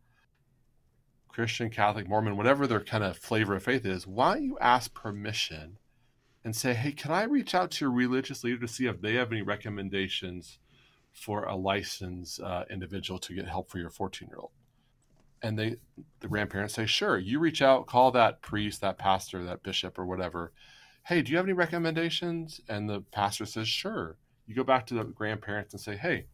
Christian, 1.27 1.71
Catholic, 1.71 2.09
Mormon, 2.09 2.37
whatever 2.37 2.69
their 2.69 2.81
kind 2.81 3.03
of 3.03 3.17
flavor 3.17 3.57
of 3.57 3.65
faith 3.65 3.85
is, 3.85 4.07
why 4.07 4.35
don't 4.35 4.45
you 4.45 4.59
ask 4.61 4.95
permission 4.95 5.79
and 6.45 6.55
say, 6.55 6.75
"Hey, 6.75 6.93
can 6.93 7.11
I 7.11 7.25
reach 7.25 7.53
out 7.53 7.73
to 7.73 7.87
your 7.87 7.93
religious 7.93 8.45
leader 8.45 8.61
to 8.61 8.69
see 8.69 8.87
if 8.87 9.01
they 9.01 9.15
have 9.15 9.33
any 9.33 9.43
recommendations?" 9.43 10.59
For 11.13 11.45
a 11.45 11.57
licensed 11.57 12.41
uh, 12.41 12.65
individual 12.71 13.19
to 13.19 13.35
get 13.35 13.47
help 13.47 13.71
for 13.71 13.79
your 13.79 13.91
14 13.91 14.29
year 14.29 14.39
old 14.39 14.51
and 15.43 15.59
they 15.59 15.77
the 16.21 16.29
grandparents 16.29 16.75
say 16.75 16.87
sure 16.87 17.19
you 17.19 17.39
reach 17.39 17.63
out 17.63 17.87
call 17.87 18.11
that 18.11 18.43
priest 18.43 18.81
that 18.81 18.99
pastor 18.99 19.45
that 19.45 19.63
bishop 19.63 19.99
or 19.99 20.05
whatever. 20.07 20.53
Hey 21.05 21.23
do 21.23 21.31
you 21.31 21.37
have 21.37 21.47
any 21.47 21.53
recommendations? 21.53 22.61
And 22.69 22.89
the 22.89 23.01
pastor 23.13 23.47
says 23.47 23.69
sure. 23.69 24.17
You 24.47 24.55
go 24.55 24.65
back 24.65 24.87
to 24.87 24.95
the 24.95 25.05
grandparents 25.05 25.73
and 25.73 25.81
say 25.81 25.97
hey 25.97 26.27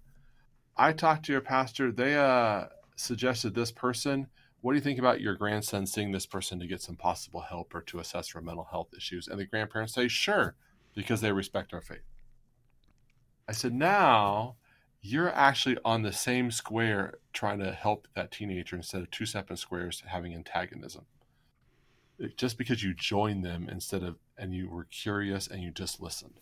i 0.77 0.93
talked 0.93 1.25
to 1.27 1.33
your 1.33 1.41
pastor. 1.41 1.93
They 1.93 2.17
uh, 2.17 2.65
suggested 2.97 3.55
this 3.55 3.73
person. 3.73 4.27
What 4.61 4.73
do 4.73 4.77
you 4.77 4.83
think 4.83 4.99
about 4.99 5.21
your 5.21 5.35
grandson 5.35 5.87
seeing 5.87 6.13
this 6.13 6.27
person 6.27 6.59
to 6.59 6.67
get 6.67 6.83
some 6.83 6.97
possible 6.97 7.41
help 7.41 7.75
or 7.75 7.83
to 7.83 8.01
assess 8.01 8.29
for 8.29 8.41
mental 8.41 8.65
health 8.65 8.89
issues? 8.97 9.29
And 9.29 9.39
the 9.39 9.47
grandparents 9.47 9.95
say 9.95 10.09
sure 10.09 10.57
because 10.95 11.21
they 11.21 11.31
respect 11.31 11.73
our 11.73 11.81
faith. 11.81 12.03
I 13.49 13.53
said 13.53 13.73
now 13.73 14.57
you're 15.07 15.33
actually 15.33 15.79
on 15.85 16.03
the 16.03 16.13
same 16.13 16.51
square 16.51 17.19
trying 17.33 17.61
to 17.61 17.73
help 17.73 18.09
that 18.15 18.33
teenager 18.33 18.75
instead 18.75 19.03
of 19.03 19.11
two 19.11 19.25
separate 19.25 19.59
squares 19.59 20.03
having 20.07 20.35
antagonism. 20.35 21.05
just 22.37 22.57
because 22.57 22.83
you 22.83 22.95
joined 22.95 23.45
them 23.45 23.69
instead 23.71 24.03
of, 24.03 24.17
and 24.39 24.55
you 24.55 24.71
were 24.71 24.85
curious 24.85 25.47
and 25.47 25.63
you 25.63 25.71
just 25.71 26.01
listened. 26.01 26.41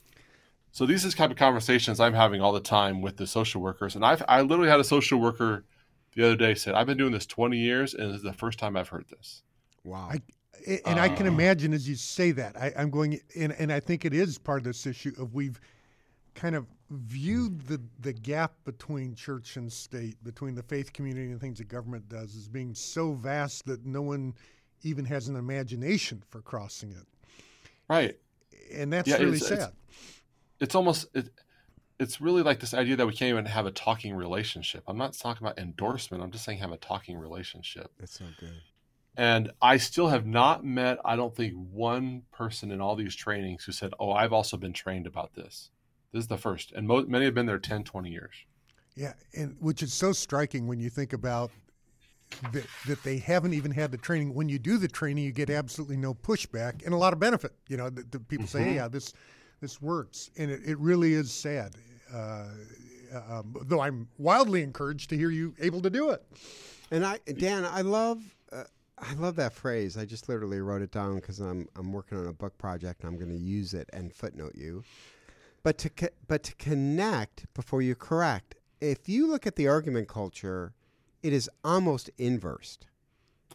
So 0.70 0.86
these 0.86 1.04
are 1.04 1.08
the 1.08 1.16
kind 1.16 1.32
of 1.32 1.36
conversations 1.36 1.98
I'm 1.98 2.14
having 2.14 2.40
all 2.40 2.52
the 2.52 2.60
time 2.60 3.02
with 3.02 3.16
the 3.16 3.26
social 3.26 3.60
workers. 3.60 3.96
And 3.96 4.06
I've, 4.06 4.22
I 4.28 4.40
literally 4.42 4.70
had 4.70 4.78
a 4.78 4.84
social 4.84 5.18
worker 5.20 5.64
the 6.14 6.24
other 6.24 6.36
day 6.36 6.54
said, 6.54 6.74
I've 6.74 6.86
been 6.86 6.96
doing 6.96 7.12
this 7.12 7.26
20 7.26 7.58
years 7.58 7.92
and 7.92 8.10
this 8.10 8.18
is 8.18 8.22
the 8.22 8.32
first 8.32 8.58
time 8.58 8.76
I've 8.76 8.88
heard 8.88 9.06
this. 9.10 9.42
Wow. 9.82 10.10
I, 10.12 10.20
and 10.86 10.98
uh, 11.00 11.02
I 11.02 11.08
can 11.08 11.26
uh. 11.26 11.30
imagine 11.32 11.74
as 11.74 11.88
you 11.88 11.96
say 11.96 12.30
that, 12.32 12.56
I, 12.56 12.72
I'm 12.78 12.90
going, 12.90 13.20
and, 13.36 13.52
and 13.58 13.72
I 13.72 13.80
think 13.80 14.04
it 14.04 14.14
is 14.14 14.38
part 14.38 14.60
of 14.60 14.64
this 14.64 14.86
issue 14.86 15.12
of 15.18 15.34
we've 15.34 15.60
kind 16.34 16.54
of 16.54 16.66
viewed 16.90 17.66
the, 17.66 17.80
the 18.00 18.12
gap 18.12 18.52
between 18.64 19.14
church 19.14 19.56
and 19.56 19.72
state, 19.72 20.22
between 20.22 20.54
the 20.54 20.62
faith 20.62 20.92
community 20.92 21.30
and 21.30 21.40
things 21.40 21.58
the 21.58 21.64
government 21.64 22.08
does, 22.08 22.36
as 22.36 22.48
being 22.48 22.74
so 22.74 23.12
vast 23.12 23.66
that 23.66 23.84
no 23.84 24.02
one 24.02 24.34
even 24.82 25.04
has 25.04 25.28
an 25.28 25.36
imagination 25.36 26.22
for 26.28 26.40
crossing 26.40 26.90
it. 26.92 27.06
Right. 27.88 28.18
And 28.72 28.92
that's 28.92 29.08
yeah, 29.08 29.16
really 29.16 29.36
it's, 29.36 29.48
sad. 29.48 29.58
It's, 29.58 29.72
it's 30.60 30.74
almost 30.74 31.06
it, 31.14 31.30
it's 31.98 32.20
really 32.20 32.42
like 32.42 32.60
this 32.60 32.74
idea 32.74 32.96
that 32.96 33.06
we 33.06 33.12
can't 33.12 33.30
even 33.30 33.46
have 33.46 33.66
a 33.66 33.70
talking 33.70 34.14
relationship. 34.14 34.82
I'm 34.86 34.98
not 34.98 35.14
talking 35.14 35.46
about 35.46 35.58
endorsement. 35.58 36.22
I'm 36.22 36.30
just 36.30 36.44
saying 36.44 36.58
have 36.58 36.72
a 36.72 36.76
talking 36.76 37.16
relationship. 37.16 37.90
That's 37.98 38.18
so 38.18 38.24
good. 38.38 38.60
And 39.16 39.52
I 39.62 39.76
still 39.76 40.08
have 40.08 40.26
not 40.26 40.64
met, 40.64 40.98
I 41.04 41.14
don't 41.14 41.34
think, 41.34 41.54
one 41.70 42.22
person 42.32 42.72
in 42.72 42.80
all 42.80 42.96
these 42.96 43.14
trainings 43.14 43.64
who 43.64 43.72
said, 43.72 43.94
Oh, 44.00 44.10
I've 44.10 44.32
also 44.32 44.56
been 44.56 44.72
trained 44.72 45.06
about 45.06 45.34
this. 45.34 45.70
This 46.14 46.22
is 46.22 46.28
the 46.28 46.38
first, 46.38 46.70
and 46.70 46.86
mo- 46.86 47.04
many 47.08 47.24
have 47.24 47.34
been 47.34 47.46
there 47.46 47.58
10, 47.58 47.82
20 47.82 48.08
years. 48.08 48.36
Yeah, 48.94 49.14
and 49.36 49.56
which 49.58 49.82
is 49.82 49.92
so 49.92 50.12
striking 50.12 50.68
when 50.68 50.78
you 50.78 50.88
think 50.88 51.12
about 51.12 51.50
that, 52.52 52.64
that 52.86 53.02
they 53.02 53.18
haven't 53.18 53.52
even 53.52 53.72
had 53.72 53.90
the 53.90 53.96
training. 53.96 54.32
When 54.32 54.48
you 54.48 54.60
do 54.60 54.78
the 54.78 54.86
training, 54.86 55.24
you 55.24 55.32
get 55.32 55.50
absolutely 55.50 55.96
no 55.96 56.14
pushback 56.14 56.84
and 56.84 56.94
a 56.94 56.96
lot 56.96 57.12
of 57.12 57.18
benefit. 57.18 57.50
You 57.66 57.78
know, 57.78 57.90
the, 57.90 58.04
the 58.08 58.20
people 58.20 58.46
mm-hmm. 58.46 58.58
say, 58.58 58.62
"Hey, 58.62 58.74
yeah, 58.76 58.86
this 58.86 59.12
this 59.60 59.82
works," 59.82 60.30
and 60.38 60.52
it, 60.52 60.60
it 60.64 60.78
really 60.78 61.14
is 61.14 61.32
sad. 61.32 61.74
Uh, 62.14 62.44
um, 63.28 63.56
though 63.62 63.80
I'm 63.80 64.06
wildly 64.16 64.62
encouraged 64.62 65.10
to 65.10 65.16
hear 65.16 65.30
you 65.30 65.52
able 65.58 65.82
to 65.82 65.90
do 65.90 66.10
it. 66.10 66.24
And 66.92 67.04
I, 67.04 67.18
Dan, 67.38 67.64
I 67.64 67.80
love. 67.80 68.22
Uh, 68.52 68.62
I 68.98 69.14
love 69.14 69.34
that 69.34 69.52
phrase. 69.52 69.96
I 69.96 70.04
just 70.04 70.28
literally 70.28 70.60
wrote 70.60 70.80
it 70.80 70.92
down 70.92 71.16
because 71.16 71.40
I'm 71.40 71.66
I'm 71.74 71.92
working 71.92 72.18
on 72.18 72.28
a 72.28 72.32
book 72.32 72.56
project. 72.56 73.00
and 73.00 73.08
I'm 73.08 73.18
going 73.18 73.36
to 73.36 73.44
use 73.44 73.74
it 73.74 73.90
and 73.92 74.14
footnote 74.14 74.54
you 74.54 74.84
But 75.64 75.78
to 75.78 75.88
co- 75.90 76.08
but 76.28 76.44
to 76.44 76.54
connect 76.56 77.52
before 77.54 77.82
you 77.82 77.96
correct, 77.96 78.54
if 78.80 79.08
you 79.08 79.26
look 79.26 79.46
at 79.46 79.56
the 79.56 79.66
argument 79.66 80.06
culture, 80.08 80.74
it 81.22 81.32
is 81.32 81.50
almost 81.64 82.10
inversed. 82.18 82.86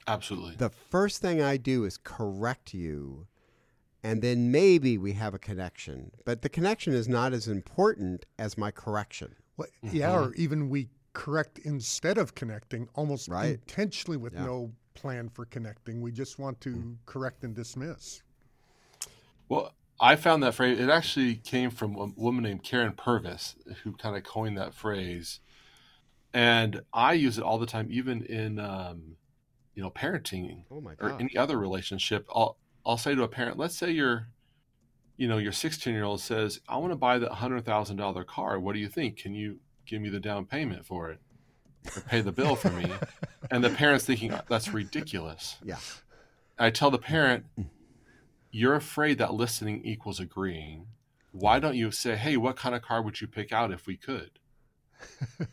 Absolutely. 0.07 0.55
The 0.55 0.71
first 0.71 1.21
thing 1.21 1.39
I 1.41 1.55
do 1.57 1.85
is 1.85 1.97
correct 1.97 2.73
you, 2.73 3.27
and 4.03 4.23
then 4.23 4.51
maybe 4.51 4.97
we 4.97 5.13
have 5.13 5.35
a 5.35 5.39
connection. 5.39 6.11
But 6.25 6.41
the 6.41 6.49
connection 6.49 6.93
is 6.93 7.07
not 7.07 7.31
as 7.31 7.47
important 7.47 8.25
as 8.39 8.57
my 8.57 8.71
correction. 8.71 9.35
Well, 9.55 9.67
Yeah, 9.83 10.15
or 10.15 10.27
mm-hmm. 10.29 10.41
even 10.41 10.69
we 10.69 10.89
correct 11.13 11.59
instead 11.59 12.17
of 12.17 12.33
connecting, 12.33 12.89
almost 12.95 13.27
Right. 13.27 13.51
intentionally 13.51 14.17
with 14.17 14.33
Yeah. 14.33 14.45
no 14.45 14.71
plan 14.95 15.29
for 15.29 15.45
connecting. 15.45 16.01
We 16.01 16.11
just 16.11 16.39
want 16.39 16.59
to 16.61 16.75
mm. 16.75 16.97
correct 17.05 17.43
and 17.43 17.55
dismiss. 17.55 18.23
Well, 19.47 19.73
I 19.99 20.15
found 20.15 20.43
that 20.43 20.53
phrase. 20.53 20.79
It 20.79 20.89
actually 20.89 21.35
came 21.35 21.69
from 21.69 21.95
a 21.95 22.07
woman 22.15 22.43
named 22.43 22.63
Karyn 22.63 22.95
Purvis, 22.95 23.55
who 23.83 23.93
kind 23.93 24.15
of 24.15 24.23
coined 24.23 24.57
that 24.57 24.73
phrase, 24.73 25.39
and 26.33 26.81
I 26.93 27.13
use 27.13 27.37
it 27.37 27.43
all 27.43 27.57
the 27.59 27.65
time, 27.65 27.87
even 27.91 28.23
in 28.23 28.59
um, 28.59 29.17
you 29.75 29.83
know 29.83 29.89
parenting 29.89 30.63
Oh 30.71 30.83
or 30.99 31.11
any 31.19 31.35
other 31.37 31.57
relationship. 31.57 32.27
I'll 32.33 32.57
I'll 32.85 32.97
say 32.97 33.15
to 33.15 33.23
a 33.23 33.27
parent, 33.27 33.57
let's 33.57 33.77
say 33.77 33.91
your 33.91 34.27
you 35.17 35.27
know 35.27 35.37
your 35.37 35.51
16 35.51 35.93
year 35.93 36.03
old 36.03 36.21
says, 36.21 36.61
I 36.67 36.77
want 36.77 36.91
to 36.91 36.97
buy 36.97 37.17
the 37.19 37.29
hundred 37.29 37.65
thousand 37.65 37.97
dollar 37.97 38.23
car. 38.23 38.59
What 38.59 38.73
do 38.73 38.79
you 38.79 38.87
think? 38.87 39.17
Can 39.17 39.33
you 39.33 39.59
give 39.85 40.01
me 40.01 40.09
the 40.09 40.19
down 40.19 40.45
payment 40.45 40.85
for 40.85 41.09
it 41.11 41.19
or 41.95 42.01
pay 42.01 42.21
the 42.21 42.31
bill 42.31 42.55
for 42.55 42.69
me? 42.71 42.91
and 43.51 43.63
the 43.63 43.69
parent's 43.69 44.05
thinking 44.05 44.33
that's 44.47 44.73
ridiculous. 44.73 45.57
Yeah. 45.63 45.77
I 46.57 46.69
tell 46.71 46.91
the 46.91 46.99
parent, 46.99 47.45
you're 48.51 48.75
afraid 48.75 49.17
that 49.17 49.33
listening 49.33 49.83
equals 49.85 50.19
agreeing. 50.19 50.87
Why 51.31 51.59
don't 51.59 51.75
you 51.75 51.91
say, 51.91 52.15
hey, 52.15 52.37
what 52.37 52.55
kind 52.55 52.75
of 52.75 52.81
car 52.81 53.01
would 53.01 53.21
you 53.21 53.27
pick 53.27 53.51
out 53.51 53.71
if 53.71 53.85
we 53.85 53.97
could? 53.97 54.31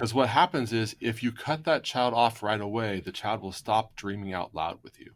Because 0.00 0.14
what 0.14 0.30
happens 0.30 0.72
is 0.72 0.96
if 0.98 1.22
you 1.22 1.30
cut 1.30 1.64
that 1.64 1.84
child 1.84 2.14
off 2.14 2.42
right 2.42 2.58
away, 2.58 3.00
the 3.00 3.12
child 3.12 3.42
will 3.42 3.52
stop 3.52 3.94
dreaming 3.96 4.32
out 4.32 4.54
loud 4.54 4.78
with 4.82 4.98
you. 4.98 5.12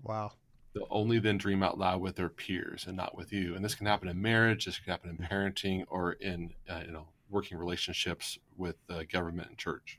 Wow. 0.00 0.34
They'll 0.72 0.86
only 0.90 1.18
then 1.18 1.38
dream 1.38 1.60
out 1.60 1.76
loud 1.76 2.00
with 2.00 2.14
their 2.14 2.28
peers 2.28 2.84
and 2.86 2.96
not 2.96 3.16
with 3.16 3.32
you. 3.32 3.56
And 3.56 3.64
this 3.64 3.74
can 3.74 3.86
happen 3.86 4.06
in 4.06 4.22
marriage, 4.22 4.66
this 4.66 4.78
can 4.78 4.92
happen 4.92 5.10
in 5.10 5.26
parenting, 5.26 5.86
or 5.88 6.12
in 6.12 6.54
uh, 6.70 6.82
you 6.86 6.92
know 6.92 7.08
working 7.30 7.58
relationships 7.58 8.38
with 8.56 8.76
uh, 8.88 9.02
government 9.10 9.48
and 9.48 9.58
church. 9.58 9.98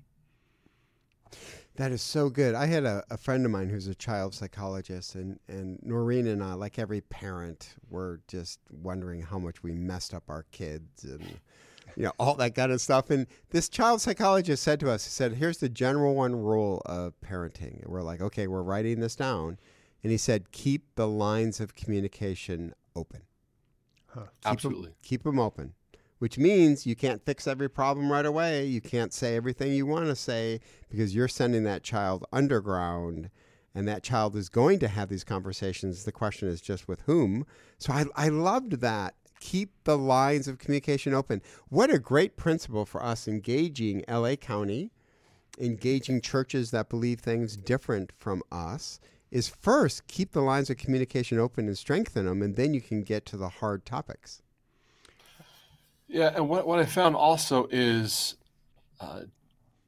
That 1.75 1.91
is 1.91 2.03
so 2.03 2.29
good. 2.29 2.53
I 2.53 2.67
had 2.67 2.83
a, 2.85 3.03
a 3.09 3.17
friend 3.17 3.43
of 3.45 3.51
mine 3.51 3.69
who's 3.69 3.87
a 3.87 3.95
child 3.95 4.35
psychologist, 4.35 5.15
and, 5.15 5.39
and 5.47 5.79
Noreen 5.81 6.27
and 6.27 6.43
I, 6.43 6.53
like 6.53 6.77
every 6.77 7.01
parent, 7.01 7.75
were 7.89 8.21
just 8.27 8.59
wondering 8.69 9.21
how 9.21 9.39
much 9.39 9.63
we 9.63 9.71
messed 9.71 10.13
up 10.13 10.23
our 10.29 10.45
kids 10.51 11.03
and 11.03 11.39
you 11.97 12.03
know 12.03 12.11
all 12.19 12.35
that 12.35 12.53
kind 12.53 12.71
of 12.71 12.79
stuff. 12.79 13.09
And 13.09 13.25
this 13.49 13.69
child 13.69 14.01
psychologist 14.01 14.61
said 14.61 14.79
to 14.81 14.91
us, 14.91 15.03
he 15.05 15.09
said, 15.09 15.33
"Here's 15.33 15.57
the 15.57 15.69
general 15.69 16.13
one 16.13 16.35
rule 16.35 16.81
of 16.85 17.19
parenting." 17.21 17.81
And 17.81 17.87
we're 17.91 18.03
like, 18.03 18.21
"Okay, 18.21 18.45
we're 18.45 18.61
writing 18.61 18.99
this 18.99 19.15
down," 19.15 19.57
and 20.03 20.11
he 20.11 20.17
said, 20.17 20.51
"Keep 20.51 20.93
the 20.95 21.07
lines 21.07 21.59
of 21.59 21.73
communication 21.75 22.75
open. 22.95 23.21
Huh. 24.09 24.21
Keep 24.21 24.27
'em- 24.45 24.51
Absolutely. 24.53 24.91
keep 25.01 25.23
them 25.23 25.39
open." 25.39 25.73
Which 26.23 26.37
means 26.37 26.85
you 26.85 26.95
can't 26.95 27.25
fix 27.25 27.47
every 27.47 27.69
problem 27.69 28.09
right 28.09 28.25
away. 28.25 28.65
You 28.65 28.79
can't 28.79 29.11
say 29.11 29.35
everything 29.35 29.73
you 29.73 29.85
want 29.85 30.05
to 30.05 30.15
say 30.15 30.61
because 30.89 31.13
you're 31.13 31.27
sending 31.27 31.63
that 31.63 31.83
child 31.83 32.23
underground 32.31 33.29
and 33.75 33.89
that 33.89 34.03
child 34.03 34.37
is 34.37 34.47
going 34.47 34.79
to 34.79 34.87
have 34.87 35.09
these 35.09 35.25
conversations. 35.25 36.05
The 36.05 36.13
question 36.13 36.47
is 36.47 36.61
just 36.61 36.87
with 36.87 37.01
whom. 37.01 37.45
So 37.77 37.91
I, 37.91 38.05
I 38.15 38.29
loved 38.29 38.79
that. 38.79 39.15
Keep 39.41 39.71
the 39.83 39.97
lines 39.97 40.47
of 40.47 40.59
communication 40.59 41.13
open. 41.13 41.41
What 41.67 41.91
a 41.91 41.99
great 41.99 42.37
principle 42.37 42.85
for 42.85 43.03
us 43.03 43.27
engaging 43.27 44.05
LA 44.07 44.37
County, 44.37 44.91
engaging 45.59 46.21
churches 46.21 46.71
that 46.71 46.87
believe 46.87 47.19
things 47.19 47.57
different 47.57 48.13
from 48.17 48.43
us. 48.49 49.01
Is 49.29 49.49
first 49.49 50.07
keep 50.07 50.31
the 50.31 50.41
lines 50.41 50.69
of 50.69 50.77
communication 50.77 51.37
open 51.37 51.67
and 51.67 51.77
strengthen 51.77 52.27
them, 52.27 52.41
and 52.41 52.55
then 52.55 52.73
you 52.73 52.79
can 52.79 53.03
get 53.03 53.25
to 53.25 53.35
the 53.35 53.49
hard 53.49 53.85
topics. 53.85 54.42
Yeah, 56.13 56.31
and 56.35 56.47
what, 56.47 56.67
what 56.67 56.77
I 56.77 56.85
found 56.85 57.15
also 57.15 57.67
is 57.71 58.35
uh, 58.99 59.21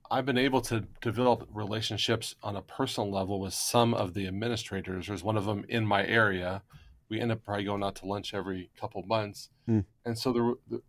I've 0.10 0.26
been 0.26 0.40
able 0.40 0.60
to 0.62 0.82
develop 1.00 1.48
relationships 1.54 2.34
on 2.42 2.56
a 2.56 2.64
personal 2.64 3.12
level 3.12 3.40
with 3.40 3.54
some 3.54 3.94
of 3.94 4.16
the 4.16 4.26
administrators. 4.26 5.06
There's 5.06 5.24
one 5.24 5.38
of 5.38 5.46
them 5.46 5.66
in 5.70 5.86
my 5.86 6.04
area. 6.04 6.64
We 7.10 7.22
end 7.22 7.32
up 7.32 7.44
probably 7.44 7.66
going 7.66 7.84
out 7.84 7.98
to 7.98 8.08
lunch 8.08 8.34
every 8.34 8.72
couple 8.76 9.04
months. 9.04 9.50
Hmm. 9.68 9.82
And 10.04 10.18
so 10.18 10.34
the, 10.34 10.56
the 10.68 10.82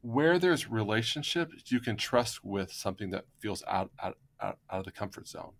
where 0.00 0.38
there's 0.38 0.70
relationships, 0.70 1.70
you 1.70 1.78
can 1.78 1.98
trust 1.98 2.42
with 2.42 2.72
something 2.72 3.10
that 3.10 3.26
feels 3.40 3.62
out, 3.68 3.90
out, 4.02 4.16
out, 4.40 4.58
out 4.70 4.78
of 4.78 4.84
the 4.86 4.90
comfort 4.90 5.28
zone. 5.28 5.52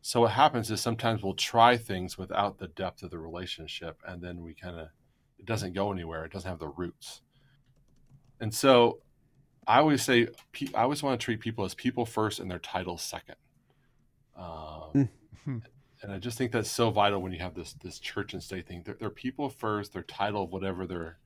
So 0.00 0.22
what 0.22 0.32
happens 0.32 0.68
is 0.68 0.80
sometimes 0.80 1.22
we'll 1.22 1.34
try 1.34 1.76
things 1.76 2.18
without 2.18 2.58
the 2.58 2.66
depth 2.66 3.04
of 3.04 3.10
the 3.10 3.20
relationship, 3.20 3.98
and 4.04 4.20
then 4.20 4.42
we 4.42 4.52
kind 4.52 4.80
of 4.80 4.88
it 5.38 5.46
doesn't 5.46 5.74
go 5.74 5.92
anywhere. 5.92 6.24
It 6.24 6.32
doesn't 6.32 6.50
have 6.50 6.58
the 6.58 6.68
roots. 6.68 7.22
And 8.42 8.52
so 8.52 8.98
I 9.66 9.78
always 9.78 10.02
say, 10.02 10.26
I 10.74 10.82
always 10.82 11.02
want 11.02 11.18
to 11.18 11.24
treat 11.24 11.40
people 11.40 11.64
as 11.64 11.74
people 11.74 12.04
first 12.04 12.40
and 12.40 12.50
their 12.50 12.58
title 12.58 12.98
second. 12.98 13.36
Um, 14.36 15.08
Hmm. 15.44 15.58
and 16.02 16.12
I 16.12 16.18
just 16.18 16.36
think 16.38 16.52
that's 16.52 16.70
so 16.70 16.90
vital 16.90 17.20
when 17.22 17.32
you 17.32 17.38
have 17.40 17.54
this 17.54 17.72
this 17.74 17.98
church 17.98 18.32
and 18.32 18.42
state 18.42 18.66
thing. 18.66 18.82
They're, 18.84 18.96
they're 18.98 19.10
people 19.10 19.48
first. 19.48 19.92
Their 19.92 20.02
title, 20.02 20.46
whatever 20.48 20.86
their 20.86 21.18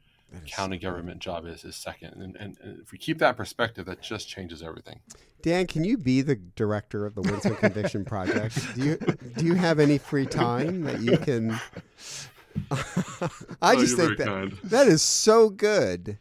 county 0.47 0.77
government 0.79 1.21
job 1.21 1.47
is, 1.47 1.65
is 1.65 1.77
second. 1.77 2.21
And, 2.21 2.37
and, 2.37 2.59
and 2.63 2.81
if 2.83 2.93
we 2.93 2.99
keep 2.99 3.19
that 3.19 3.37
perspective, 3.37 3.87
that 3.87 4.03
just 4.03 4.29
changes 4.29 4.63
everything. 4.63 5.01
Dan, 5.43 5.67
can 5.67 5.85
you 5.85 5.97
be 5.97 6.21
the 6.21 6.35
director 6.57 7.07
of 7.07 7.15
the 7.15 7.23
Winsome 7.23 7.57
Conviction 7.57 8.05
Project? 8.05 8.59
Do 8.75 8.85
you 8.85 8.97
do 9.37 9.45
you 9.47 9.55
have 9.55 9.79
any 9.79 9.99
free 9.99 10.27
time 10.27 10.83
that 10.83 11.01
you 11.01 11.17
can? 11.19 11.53
I 12.71 13.75
Oh, 13.75 13.81
just 13.81 13.97
think 13.97 14.19
that 14.19 14.27
kind. 14.27 14.53
that 14.65 14.87
is 14.89 15.03
so 15.03 15.49
good. 15.51 16.19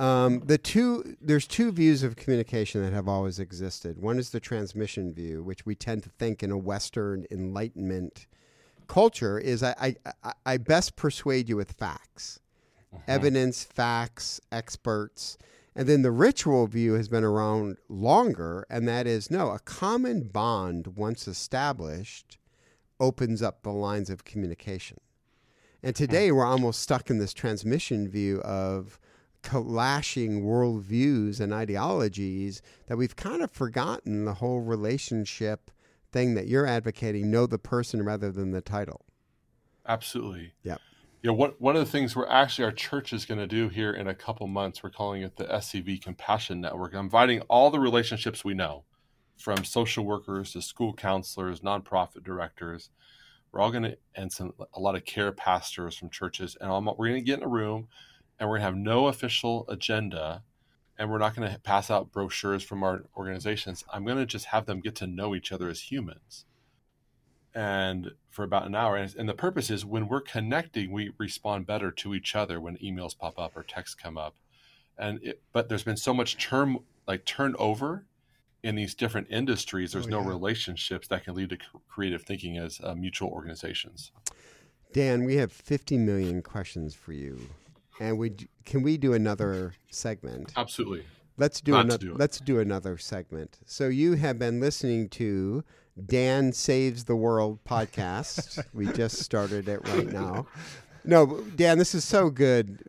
Um, 0.00 0.40
the 0.40 0.56
two 0.56 1.16
there's 1.20 1.46
two 1.46 1.70
views 1.72 2.02
of 2.02 2.16
communication 2.16 2.82
that 2.82 2.94
have 2.94 3.06
always 3.06 3.38
existed. 3.38 3.98
One 4.00 4.18
is 4.18 4.30
the 4.30 4.40
transmission 4.40 5.12
view, 5.12 5.42
which 5.42 5.66
we 5.66 5.74
tend 5.74 6.02
to 6.04 6.08
think 6.08 6.42
in 6.42 6.50
a 6.50 6.56
Western 6.56 7.26
Enlightenment 7.30 8.26
culture 8.88 9.38
is 9.38 9.62
I 9.62 9.74
I, 9.78 9.96
I- 10.24 10.32
I 10.46 10.56
best 10.56 10.96
persuade 10.96 11.48
you 11.50 11.56
with 11.56 11.72
facts 11.72 12.40
evidence, 13.06 13.62
facts, 13.62 14.40
experts. 14.50 15.36
And 15.76 15.86
then 15.88 16.02
the 16.02 16.10
ritual 16.10 16.66
view 16.66 16.94
has 16.94 17.06
been 17.08 17.22
around 17.22 17.76
longer, 17.88 18.66
and 18.68 18.88
that 18.88 19.06
is 19.06 19.30
no, 19.30 19.50
a 19.50 19.60
common 19.60 20.22
bond 20.24 20.96
once 20.96 21.28
established 21.28 22.38
opens 22.98 23.42
up 23.42 23.62
the 23.62 23.70
lines 23.70 24.10
of 24.10 24.24
communication. 24.24 24.98
And 25.82 25.94
today 25.94 26.32
we're 26.32 26.44
almost 26.44 26.80
stuck 26.80 27.10
in 27.10 27.18
this 27.18 27.32
transmission 27.32 28.08
view 28.08 28.40
of 28.40 28.98
clashing 29.42 30.42
worldviews 30.42 31.40
and 31.40 31.52
ideologies 31.52 32.62
that 32.86 32.96
we've 32.96 33.16
kind 33.16 33.42
of 33.42 33.50
forgotten 33.50 34.24
the 34.24 34.34
whole 34.34 34.60
relationship 34.60 35.70
thing 36.12 36.34
that 36.34 36.46
you're 36.46 36.66
advocating 36.66 37.30
know 37.30 37.46
the 37.46 37.58
person 37.58 38.02
rather 38.02 38.30
than 38.30 38.50
the 38.50 38.60
title. 38.60 39.04
Absolutely. 39.86 40.52
Yep. 40.62 40.80
Yeah, 41.22 41.32
one, 41.32 41.52
one 41.58 41.76
of 41.76 41.84
the 41.84 41.90
things 41.90 42.16
we're 42.16 42.28
actually 42.28 42.64
our 42.64 42.72
church 42.72 43.12
is 43.12 43.26
going 43.26 43.40
to 43.40 43.46
do 43.46 43.68
here 43.68 43.92
in 43.92 44.08
a 44.08 44.14
couple 44.14 44.46
months, 44.46 44.82
we're 44.82 44.90
calling 44.90 45.22
it 45.22 45.36
the 45.36 45.44
SCV 45.44 46.00
Compassion 46.00 46.62
Network. 46.62 46.94
I'm 46.94 47.00
inviting 47.00 47.42
all 47.42 47.70
the 47.70 47.78
relationships 47.78 48.42
we 48.42 48.54
know, 48.54 48.84
from 49.36 49.64
social 49.64 50.04
workers 50.04 50.52
to 50.52 50.62
school 50.62 50.94
counselors, 50.94 51.60
nonprofit 51.60 52.22
directors. 52.22 52.90
We're 53.52 53.60
all 53.60 53.70
going 53.70 53.82
to, 53.82 53.98
and 54.14 54.32
some 54.32 54.52
a 54.72 54.80
lot 54.80 54.94
of 54.94 55.04
care 55.04 55.32
pastors 55.32 55.96
from 55.96 56.08
churches, 56.08 56.56
and 56.60 56.70
all, 56.70 56.80
we're 56.82 57.08
going 57.08 57.20
to 57.20 57.26
get 57.26 57.38
in 57.38 57.44
a 57.44 57.48
room, 57.48 57.88
and 58.40 58.48
we're 58.48 58.56
going 58.56 58.62
to 58.62 58.64
have 58.64 58.76
no 58.76 59.06
official 59.06 59.64
agenda, 59.68 60.42
and 60.98 61.10
we're 61.10 61.18
not 61.18 61.36
going 61.36 61.52
to 61.52 61.58
pass 61.60 61.90
out 61.90 62.10
brochures 62.10 62.64
from 62.64 62.82
our 62.82 63.04
organizations. 63.16 63.84
I'm 63.92 64.04
going 64.04 64.16
to 64.16 64.26
just 64.26 64.46
have 64.46 64.66
them 64.66 64.80
get 64.80 64.96
to 64.96 65.06
know 65.06 65.34
each 65.36 65.52
other 65.52 65.68
as 65.68 65.82
humans 65.92 66.46
and 67.54 68.12
for 68.30 68.44
about 68.44 68.66
an 68.66 68.74
hour. 68.74 68.96
And, 68.96 69.14
and 69.16 69.28
the 69.28 69.34
purpose 69.34 69.70
is 69.70 69.84
when 69.84 70.08
we're 70.08 70.20
connecting, 70.20 70.92
we 70.92 71.12
respond 71.18 71.66
better 71.66 71.90
to 71.90 72.14
each 72.14 72.34
other 72.34 72.60
when 72.60 72.76
emails 72.78 73.16
pop 73.16 73.38
up 73.38 73.56
or 73.56 73.62
texts 73.62 73.94
come 73.94 74.16
up. 74.16 74.36
And 74.96 75.18
it, 75.22 75.42
but 75.52 75.68
there's 75.68 75.82
been 75.82 75.96
so 75.96 76.14
much 76.14 76.36
term 76.42 76.78
like 77.06 77.24
turnover 77.24 78.06
in 78.62 78.74
these 78.74 78.94
different 78.94 79.26
industries. 79.30 79.92
There's 79.92 80.06
Oh, 80.06 80.10
no 80.10 80.20
relationships 80.20 81.08
that 81.08 81.24
can 81.24 81.34
lead 81.34 81.50
to 81.50 81.58
creative 81.88 82.22
thinking 82.22 82.58
as 82.58 82.80
uh, 82.84 82.94
mutual 82.94 83.30
organizations. 83.30 84.12
Dan, 84.92 85.24
we 85.24 85.36
have 85.36 85.52
50 85.52 85.98
million 85.98 86.42
questions 86.42 86.94
for 86.94 87.12
you. 87.12 87.48
And 88.00 88.18
we 88.18 88.32
can 88.64 88.82
we 88.82 88.96
do 88.96 89.12
another 89.12 89.74
segment? 89.90 90.52
Absolutely. 90.56 91.04
Let's 91.36 91.60
do 91.60 91.76
another 91.76 91.98
do 92.06 92.14
let's 92.14 92.40
do 92.40 92.58
another 92.58 92.98
segment. 92.98 93.58
So 93.66 93.88
you 93.88 94.14
have 94.14 94.38
been 94.38 94.58
listening 94.58 95.08
to 95.10 95.62
Dan 96.06 96.52
Saves 96.52 97.04
the 97.04 97.14
World 97.14 97.62
podcast. 97.64 98.64
we 98.74 98.86
just 98.86 99.18
started 99.18 99.68
it 99.68 99.86
right 99.88 100.10
now. 100.10 100.46
No, 101.04 101.42
Dan, 101.56 101.78
this 101.78 101.94
is 101.94 102.04
so 102.04 102.30
good. 102.30 102.82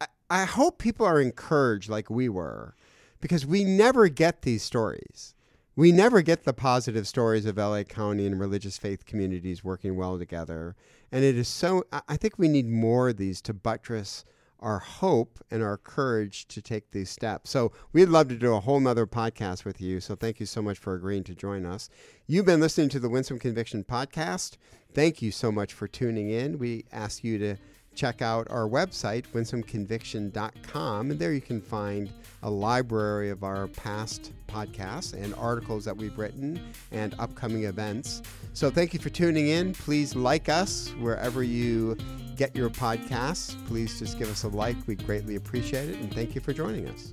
I, 0.00 0.06
I 0.30 0.44
hope 0.44 0.78
people 0.78 1.06
are 1.06 1.20
encouraged 1.20 1.88
like 1.90 2.08
we 2.10 2.28
were 2.28 2.74
because 3.20 3.46
we 3.46 3.64
never 3.64 4.08
get 4.08 4.42
these 4.42 4.62
stories. 4.62 5.34
We 5.74 5.90
never 5.90 6.20
get 6.20 6.44
the 6.44 6.52
positive 6.52 7.08
stories 7.08 7.46
of 7.46 7.56
LA 7.56 7.84
County 7.84 8.26
and 8.26 8.38
religious 8.38 8.76
faith 8.76 9.06
communities 9.06 9.64
working 9.64 9.96
well 9.96 10.18
together. 10.18 10.76
And 11.10 11.24
it 11.24 11.36
is 11.36 11.48
so, 11.48 11.84
I 11.90 12.18
think 12.18 12.38
we 12.38 12.48
need 12.48 12.68
more 12.68 13.08
of 13.08 13.16
these 13.16 13.40
to 13.42 13.54
buttress 13.54 14.24
our 14.60 14.78
hope 14.78 15.42
and 15.50 15.62
our 15.62 15.78
courage 15.78 16.46
to 16.48 16.60
take 16.60 16.90
these 16.90 17.08
steps. 17.08 17.50
So 17.50 17.72
we'd 17.92 18.10
love 18.10 18.28
to 18.28 18.36
do 18.36 18.54
a 18.54 18.60
whole 18.60 18.80
nother 18.80 19.06
podcast 19.06 19.64
with 19.64 19.80
you. 19.80 20.00
So 20.00 20.14
thank 20.14 20.40
you 20.40 20.46
so 20.46 20.60
much 20.60 20.78
for 20.78 20.94
agreeing 20.94 21.24
to 21.24 21.34
join 21.34 21.64
us. 21.64 21.88
You've 22.26 22.46
been 22.46 22.60
listening 22.60 22.90
to 22.90 23.00
the 23.00 23.08
Winsome 23.08 23.38
Conviction 23.38 23.82
podcast. 23.82 24.58
Thank 24.92 25.22
you 25.22 25.32
so 25.32 25.50
much 25.50 25.72
for 25.72 25.88
tuning 25.88 26.28
in. 26.28 26.58
We 26.58 26.84
ask 26.92 27.24
you 27.24 27.38
to 27.38 27.56
check 27.94 28.22
out 28.22 28.46
our 28.50 28.68
website, 28.68 29.26
winsomeconviction.com, 29.34 31.10
and 31.10 31.20
there 31.20 31.32
you 31.32 31.40
can 31.40 31.60
find 31.60 32.10
a 32.42 32.50
library 32.50 33.30
of 33.30 33.44
our 33.44 33.68
past 33.68 34.32
podcasts 34.48 35.12
and 35.14 35.34
articles 35.34 35.84
that 35.84 35.96
we've 35.96 36.16
written 36.18 36.60
and 36.90 37.14
upcoming 37.18 37.64
events. 37.64 38.22
So 38.52 38.70
thank 38.70 38.92
you 38.92 39.00
for 39.00 39.10
tuning 39.10 39.48
in. 39.48 39.72
Please 39.72 40.14
like 40.14 40.48
us 40.48 40.92
wherever 40.98 41.42
you 41.42 41.96
get 42.36 42.54
your 42.56 42.70
podcasts. 42.70 43.54
Please 43.66 43.98
just 43.98 44.18
give 44.18 44.28
us 44.30 44.42
a 44.44 44.48
like. 44.48 44.76
We 44.86 44.96
greatly 44.96 45.36
appreciate 45.36 45.88
it. 45.88 45.96
And 45.96 46.12
thank 46.12 46.34
you 46.34 46.40
for 46.40 46.52
joining 46.52 46.88
us. 46.88 47.12